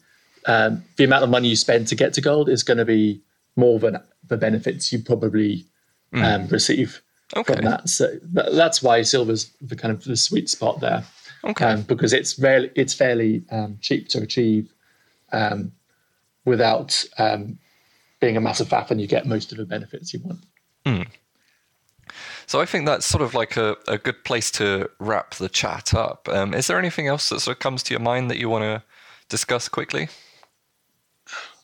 Um, 0.46 0.84
the 0.96 1.04
amount 1.04 1.24
of 1.24 1.30
money 1.30 1.50
you 1.50 1.56
spend 1.56 1.88
to 1.90 1.96
get 1.96 2.14
to 2.14 2.22
gold 2.22 2.50
is 2.50 2.64
going 2.64 2.78
to 2.78 2.86
be 2.86 3.22
more 3.56 3.78
than 3.78 3.98
the 4.28 4.38
benefits 4.38 4.92
you 4.92 5.00
probably 5.00 5.66
um, 6.14 6.48
receive 6.48 7.02
Okay. 7.36 7.54
from 7.56 7.66
that. 7.66 7.90
So 7.90 8.18
that, 8.34 8.54
that's 8.54 8.82
why 8.82 9.02
silver's 9.04 9.52
the 9.62 9.76
kind 9.76 9.94
of 9.94 10.04
the 10.04 10.16
sweet 10.16 10.50
spot 10.50 10.80
there, 10.80 11.04
Okay. 11.44 11.66
um, 11.66 11.82
because 11.84 12.14
it's 12.14 12.34
fairly 12.34 12.72
it's 12.76 12.94
fairly 12.94 13.44
um, 13.52 13.78
cheap 13.82 14.08
to 14.10 14.22
achieve 14.22 14.72
um, 15.32 15.72
without 16.46 17.04
um, 17.18 17.60
being 18.20 18.38
a 18.38 18.42
massive 18.42 18.70
faff, 18.70 18.90
and 18.92 19.00
you 19.00 19.08
get 19.08 19.28
most 19.28 19.52
of 19.52 19.58
the 19.58 19.66
benefits 19.66 20.14
you 20.14 20.22
want. 20.24 21.10
So 22.50 22.60
I 22.60 22.66
think 22.66 22.88
that's 22.88 23.06
sort 23.06 23.22
of 23.22 23.36
like 23.36 23.58
a, 23.58 23.78
a 23.88 24.00
good 24.00 24.24
place 24.24 24.50
to 24.54 24.90
wrap 24.98 25.36
the 25.36 25.50
chat 25.50 25.94
up. 25.94 26.28
Um, 26.30 26.56
is 26.56 26.66
there 26.66 26.80
anything 26.80 27.06
else 27.06 27.30
that 27.30 27.42
sort 27.42 27.58
of 27.58 27.60
comes 27.60 27.84
to 27.84 27.94
your 27.94 28.00
mind 28.00 28.32
that 28.32 28.40
you 28.40 28.50
want 28.50 28.64
to 28.64 28.82
discuss 29.28 29.70
quickly? 29.70 30.10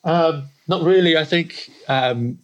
Um, 0.04 0.44
not 0.68 0.84
really. 0.84 1.16
I 1.16 1.24
think 1.24 1.72
um, 1.88 2.38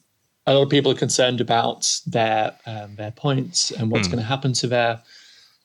a 0.44 0.54
lot 0.54 0.64
of 0.64 0.70
people 0.70 0.90
are 0.90 0.96
concerned 0.96 1.40
about 1.40 2.00
their 2.04 2.52
um, 2.66 2.96
their 2.96 3.12
points 3.12 3.70
and 3.70 3.92
what's 3.92 4.08
going 4.08 4.18
to 4.18 4.24
happen 4.24 4.54
to 4.54 4.66
their, 4.66 5.00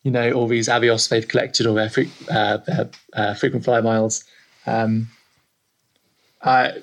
you 0.03 0.11
know, 0.11 0.31
all 0.33 0.47
these 0.47 0.67
Avios 0.67 1.09
they've 1.09 1.27
collected 1.27 1.65
or 1.65 1.73
their, 1.73 1.89
fre- 1.89 2.29
uh, 2.29 2.57
their 2.57 2.91
uh, 3.13 3.33
frequent 3.33 3.65
flyer 3.65 3.81
miles. 3.81 4.23
Um, 4.67 5.07
I 6.43 6.73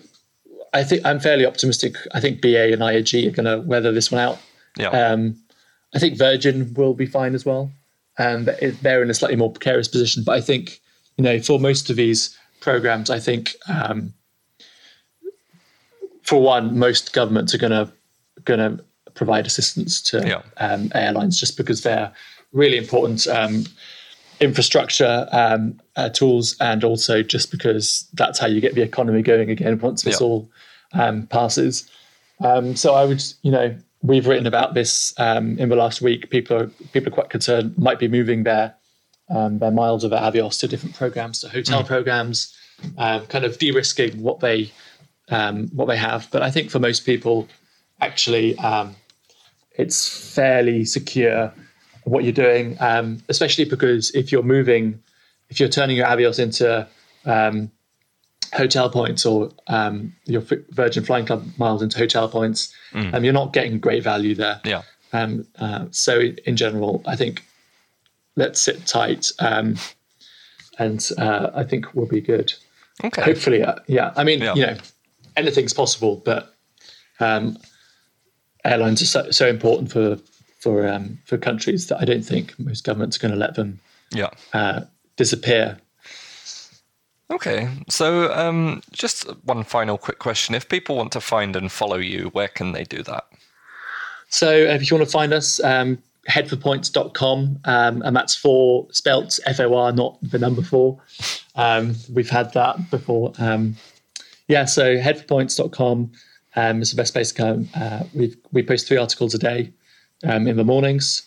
I 0.73 0.83
think 0.83 1.07
I'm 1.07 1.21
fairly 1.21 1.47
optimistic. 1.47 1.95
I 2.13 2.19
think 2.19 2.41
BA 2.41 2.73
and 2.73 2.83
IAG 2.83 3.29
are 3.29 3.31
going 3.31 3.47
to 3.47 3.65
weather 3.65 3.93
this 3.93 4.11
one 4.11 4.21
out. 4.21 4.41
Yeah. 4.77 4.89
Um, 4.89 5.37
I 5.95 5.99
think 5.99 6.19
Virgin 6.19 6.75
will 6.75 6.95
be 6.95 7.07
fine 7.07 7.35
as 7.35 7.45
well. 7.45 7.71
Um, 8.19 8.49
they're 8.83 9.03
in 9.03 9.11
a 9.11 9.15
slightly 9.15 9.37
more 9.37 9.51
precarious 9.51 9.89
position. 9.89 10.23
But 10.25 10.33
I 10.37 10.41
think, 10.41 10.81
you 11.17 11.25
know, 11.25 11.41
for 11.41 11.59
most 11.59 11.91
of 11.91 11.97
these 11.97 12.37
programs, 12.61 13.11
I 13.11 13.19
think, 13.19 13.55
um, 13.69 14.13
for 16.23 16.41
one, 16.41 16.79
most 16.79 17.13
governments 17.13 17.55
are 17.55 17.59
going 17.59 17.73
to 17.73 17.93
going 18.45 18.61
to 18.61 18.85
provide 19.15 19.47
assistance 19.47 20.03
to 20.03 20.27
Yeah. 20.27 20.43
um, 20.59 20.91
airlines 20.95 21.39
just 21.39 21.57
because 21.57 21.83
they're 21.83 22.13
really 22.53 22.77
important 22.77 23.27
um, 23.27 23.65
infrastructure 24.41 25.29
um, 25.33 25.81
uh, 25.97 26.09
tools, 26.09 26.57
and 26.61 26.83
also 26.85 27.23
just 27.23 27.51
because 27.51 28.07
that's 28.15 28.39
how 28.39 28.47
you 28.47 28.61
get 28.61 28.75
the 28.75 28.83
economy 28.83 29.23
going 29.23 29.51
again 29.51 29.79
once 29.79 30.03
this 30.03 30.21
Yeah. 30.21 30.27
all 30.27 30.51
um, 30.95 31.27
passes. 31.29 31.89
Um, 32.41 32.75
so 32.77 32.95
I 32.95 33.05
would, 33.05 33.23
you 33.43 33.51
know, 33.51 33.77
we've 34.05 34.27
written 34.27 34.47
about 34.47 34.75
this 34.75 35.15
um, 35.19 35.59
in 35.59 35.71
the 35.71 35.77
last 35.77 36.03
week. 36.03 36.31
People 36.31 36.57
are 36.57 36.67
people 36.93 37.09
are 37.09 37.15
quite 37.15 37.31
concerned 37.31 37.77
might 37.77 37.99
be 37.99 38.07
moving 38.07 38.45
their 38.45 38.75
um, 39.31 39.59
their 39.59 39.71
miles 39.71 40.05
of 40.05 40.11
their 40.11 40.21
Avios 40.21 40.61
to 40.61 40.69
different 40.69 40.95
programs, 40.95 41.41
to 41.41 41.49
hotel 41.49 41.83
programs, 41.83 42.55
um, 42.99 43.27
kind 43.27 43.45
of 43.45 43.59
de-risking 43.59 44.23
what 44.23 44.41
they 44.41 44.71
um, 45.31 45.69
what 45.69 45.89
they 45.89 45.97
have. 45.97 46.29
But 46.31 46.43
I 46.43 46.51
think 46.51 46.71
for 46.71 46.79
most 46.79 47.07
people, 47.07 47.49
actually, 48.01 48.57
um, 48.59 48.95
it's 49.77 50.07
fairly 50.35 50.85
secure 50.85 51.53
what 52.05 52.23
you're 52.25 52.33
doing, 52.33 52.77
um, 52.81 53.23
especially 53.31 53.65
because 53.65 54.11
if 54.15 54.31
you're 54.31 54.43
moving, 54.43 55.03
if 55.49 55.59
you're 55.59 55.71
turning 55.71 55.97
your 55.97 56.07
Avios 56.07 56.39
into 56.39 56.87
um, 57.25 57.71
hotel 58.55 58.89
points 58.89 59.27
or 59.27 59.51
um, 59.67 60.15
your 60.27 60.43
Virgin 60.71 61.05
Flying 61.05 61.27
Club 61.27 61.47
miles 61.59 61.83
into 61.83 61.99
hotel 61.99 62.29
points, 62.29 62.73
um, 62.95 63.25
you're 63.25 63.33
not 63.33 63.53
getting 63.53 63.79
great 63.79 64.03
value 64.03 64.35
there. 64.35 64.61
Yeah. 64.65 64.83
Um, 65.13 65.47
uh, 65.59 65.87
so 65.91 66.21
in 66.21 66.57
general, 66.57 67.03
I 67.07 67.17
think 67.17 67.45
let's 68.37 68.61
sit 68.61 68.87
tight, 68.87 69.31
um, 69.39 69.77
and 70.79 71.09
uh, 71.19 71.51
I 71.55 71.65
think 71.65 71.95
we'll 71.95 72.07
be 72.07 72.21
good. 72.21 72.53
Okay. 73.05 73.23
Hopefully, 73.23 73.63
uh, 73.63 73.77
yeah. 73.87 74.13
I 74.17 74.25
mean, 74.25 74.41
Yeah. 74.41 74.55
you 74.55 74.67
know, 74.67 74.77
anything's 75.37 75.73
possible, 75.73 76.23
but 76.25 76.55
um, 77.21 77.59
airlines 78.65 79.03
are 79.03 79.07
so, 79.07 79.31
so 79.31 79.47
important 79.49 79.91
for 79.93 80.19
for 80.61 80.89
um, 80.89 81.19
for 81.27 81.37
countries 81.39 81.89
that 81.89 82.01
I 82.01 82.05
don't 82.05 82.25
think 82.25 82.59
most 82.59 82.85
governments 82.85 83.17
are 83.17 83.21
going 83.21 83.35
to 83.35 83.39
let 83.39 83.55
them 83.55 83.81
Yeah. 84.13 84.31
uh, 84.53 84.81
disappear. 85.17 85.79
Okay. 87.31 87.69
So 87.89 88.33
um, 88.33 88.83
just 88.93 89.25
one 89.45 89.65
final 89.65 89.99
quick 89.99 90.19
question. 90.19 90.55
If 90.55 90.69
people 90.69 90.97
want 90.97 91.13
to 91.13 91.21
find 91.21 91.57
and 91.57 91.73
follow 91.73 91.97
you, 91.97 92.29
where 92.33 92.49
can 92.49 92.73
they 92.73 92.85
do 92.85 93.03
that? 93.05 93.25
So 94.29 94.51
if 94.53 94.91
you 94.91 94.97
want 94.97 95.09
to 95.09 95.13
find 95.13 95.33
us, 95.33 95.63
um, 95.63 95.99
headforpoints.com, 96.29 97.61
um, 97.65 98.03
and 98.03 98.17
that's 98.17 98.35
for 98.35 98.87
spelt 98.91 99.39
F 99.47 99.61
O 99.61 99.75
R, 99.75 99.93
not 99.93 100.19
the 100.23 100.39
number 100.39 100.63
four. 100.63 101.01
Um, 101.55 101.95
we've 102.13 102.31
had 102.31 102.53
that 102.55 102.91
before. 102.91 103.33
Um, 103.39 103.77
yeah, 104.49 104.65
so 104.65 104.97
headforpoints.com 104.97 106.13
um, 106.57 106.83
is 106.83 106.91
the 106.91 106.97
best 106.97 107.13
place 107.13 107.33
to 107.33 107.43
go. 107.43 107.67
Uh, 107.75 108.05
we 108.15 108.35
we 108.53 108.63
post 108.63 108.89
three 108.89 108.97
articles 108.97 109.35
a 109.35 109.39
day 109.39 109.73
um, 110.25 110.47
in 110.47 110.57
the 110.57 110.65
mornings, 110.65 111.23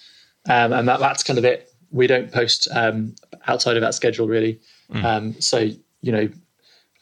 um, 0.50 0.74
and 0.74 0.88
that, 0.88 1.00
that's 1.00 1.24
kind 1.24 1.40
of 1.40 1.46
it. 1.46 1.72
We 1.92 2.08
don't 2.08 2.32
post 2.32 2.68
um, 2.72 3.16
outside 3.48 3.78
of 3.78 3.82
that 3.82 3.96
schedule 3.96 4.28
really. 4.28 4.60
Um, 4.94 5.40
so 5.40 5.70
you 6.02 6.12
know, 6.12 6.30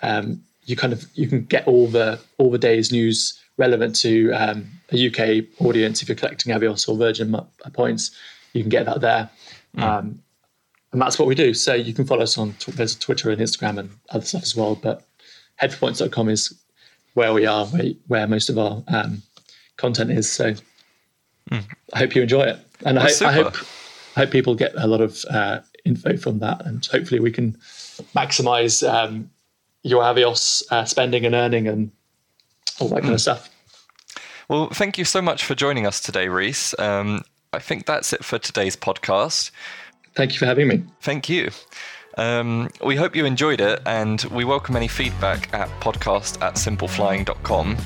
um, 0.02 0.42
you 0.64 0.76
kind 0.76 0.94
of 0.94 1.06
you 1.14 1.28
can 1.28 1.44
get 1.46 1.68
all 1.68 1.88
the 1.88 2.20
all 2.38 2.52
the 2.52 2.58
day's 2.58 2.92
news 2.92 3.40
relevant 3.58 3.96
to 3.98 4.32
um, 4.32 4.68
a 4.92 5.08
UK 5.08 5.46
audience. 5.60 6.02
If 6.02 6.10
you're 6.10 6.16
collecting 6.16 6.54
Avios 6.54 6.88
or 6.90 6.98
Virgin 6.98 7.36
points, 7.74 8.12
you 8.54 8.62
can 8.62 8.70
get 8.70 8.86
that 8.86 9.02
there. 9.02 9.30
Um, 9.78 10.20
and 10.92 11.02
that's 11.02 11.20
what 11.20 11.28
we 11.28 11.36
do. 11.36 11.54
So 11.54 11.74
you 11.74 11.94
can 11.94 12.06
follow 12.06 12.24
us 12.24 12.38
on 12.38 12.56
there's 12.68 12.96
Twitter 12.96 13.30
and 13.30 13.42
Instagram 13.42 13.78
and 13.78 13.90
other 14.12 14.26
stuff 14.26 14.44
as 14.44 14.56
well. 14.56 14.76
But 14.76 15.04
headforpoints.com 15.62 16.30
is 16.30 16.54
where 17.16 17.34
we 17.34 17.46
are, 17.46 17.66
where, 17.68 17.92
where 18.08 18.28
most 18.28 18.50
of 18.50 18.58
our 18.58 18.84
um, 18.88 19.22
content 19.78 20.12
is. 20.12 20.32
So 20.32 20.56
I 21.94 22.00
hope 22.00 22.16
you 22.16 22.22
enjoy 22.22 22.44
it, 22.44 22.60
and 22.86 22.98
I, 22.98 23.04
hope, 23.04 23.22
I 23.22 23.32
hope 23.32 23.56
I 24.16 24.20
hope 24.22 24.32
people 24.32 24.56
get 24.56 24.74
a 24.76 24.88
lot 24.88 25.02
of 25.02 25.24
uh, 25.30 25.60
info 25.84 26.18
from 26.18 26.40
that, 26.40 26.66
and 26.66 26.86
hopefully 26.86 27.20
we 27.20 27.32
can 27.32 27.58
maximize 28.16 28.88
um, 28.88 29.30
your 29.84 30.04
Avios 30.04 30.64
uh, 30.72 30.86
spending 30.86 31.26
and 31.26 31.36
earning 31.36 31.68
and 31.68 31.92
all 32.80 32.90
that 32.90 33.02
kind 33.02 33.14
of 33.14 33.22
stuff. 33.22 33.50
Well, 34.48 34.70
thank 34.70 34.98
you 34.98 35.06
so 35.06 35.22
much 35.22 35.44
for 35.44 35.56
joining 35.56 35.88
us 35.88 36.00
today, 36.00 36.28
Rhys. 36.28 36.76
Um, 36.78 37.24
I 37.54 37.60
think 37.60 37.86
that's 37.86 38.14
it 38.14 38.24
for 38.24 38.38
today's 38.38 38.76
podcast. 38.76 39.52
Thank 40.16 40.34
you 40.34 40.40
for 40.40 40.46
having 40.46 40.68
me. 40.68 40.84
Thank 41.02 41.30
you. 41.30 41.50
Um, 42.18 42.70
we 42.84 42.96
hope 42.96 43.16
you 43.16 43.26
enjoyed 43.26 43.60
it, 43.60 43.82
and 43.86 44.22
we 44.26 44.46
welcome 44.46 44.76
any 44.76 44.88
feedback 44.88 45.54
at 45.54 45.68
podcast 45.82 46.42
at 46.42 46.56
simpleflying.com. 46.56 47.78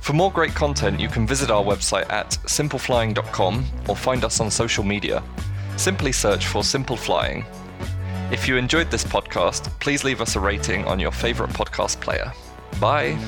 For 0.00 0.12
more 0.14 0.32
great 0.32 0.54
content, 0.54 0.98
you 0.98 1.08
can 1.08 1.26
visit 1.26 1.50
our 1.50 1.62
website 1.62 2.10
at 2.10 2.30
simpleflying.com 2.46 3.64
or 3.88 3.96
find 3.96 4.24
us 4.24 4.40
on 4.40 4.50
social 4.50 4.82
media. 4.82 5.22
Simply 5.76 6.10
search 6.10 6.46
for 6.46 6.64
Simple 6.64 6.96
Flying. 6.96 7.44
If 8.32 8.48
you 8.48 8.56
enjoyed 8.56 8.90
this 8.90 9.04
podcast, 9.04 9.68
please 9.78 10.04
leave 10.04 10.22
us 10.22 10.36
a 10.36 10.40
rating 10.40 10.86
on 10.86 10.98
your 10.98 11.12
favorite 11.12 11.50
podcast 11.50 12.00
player. 12.00 12.32
Bye. 12.80 13.18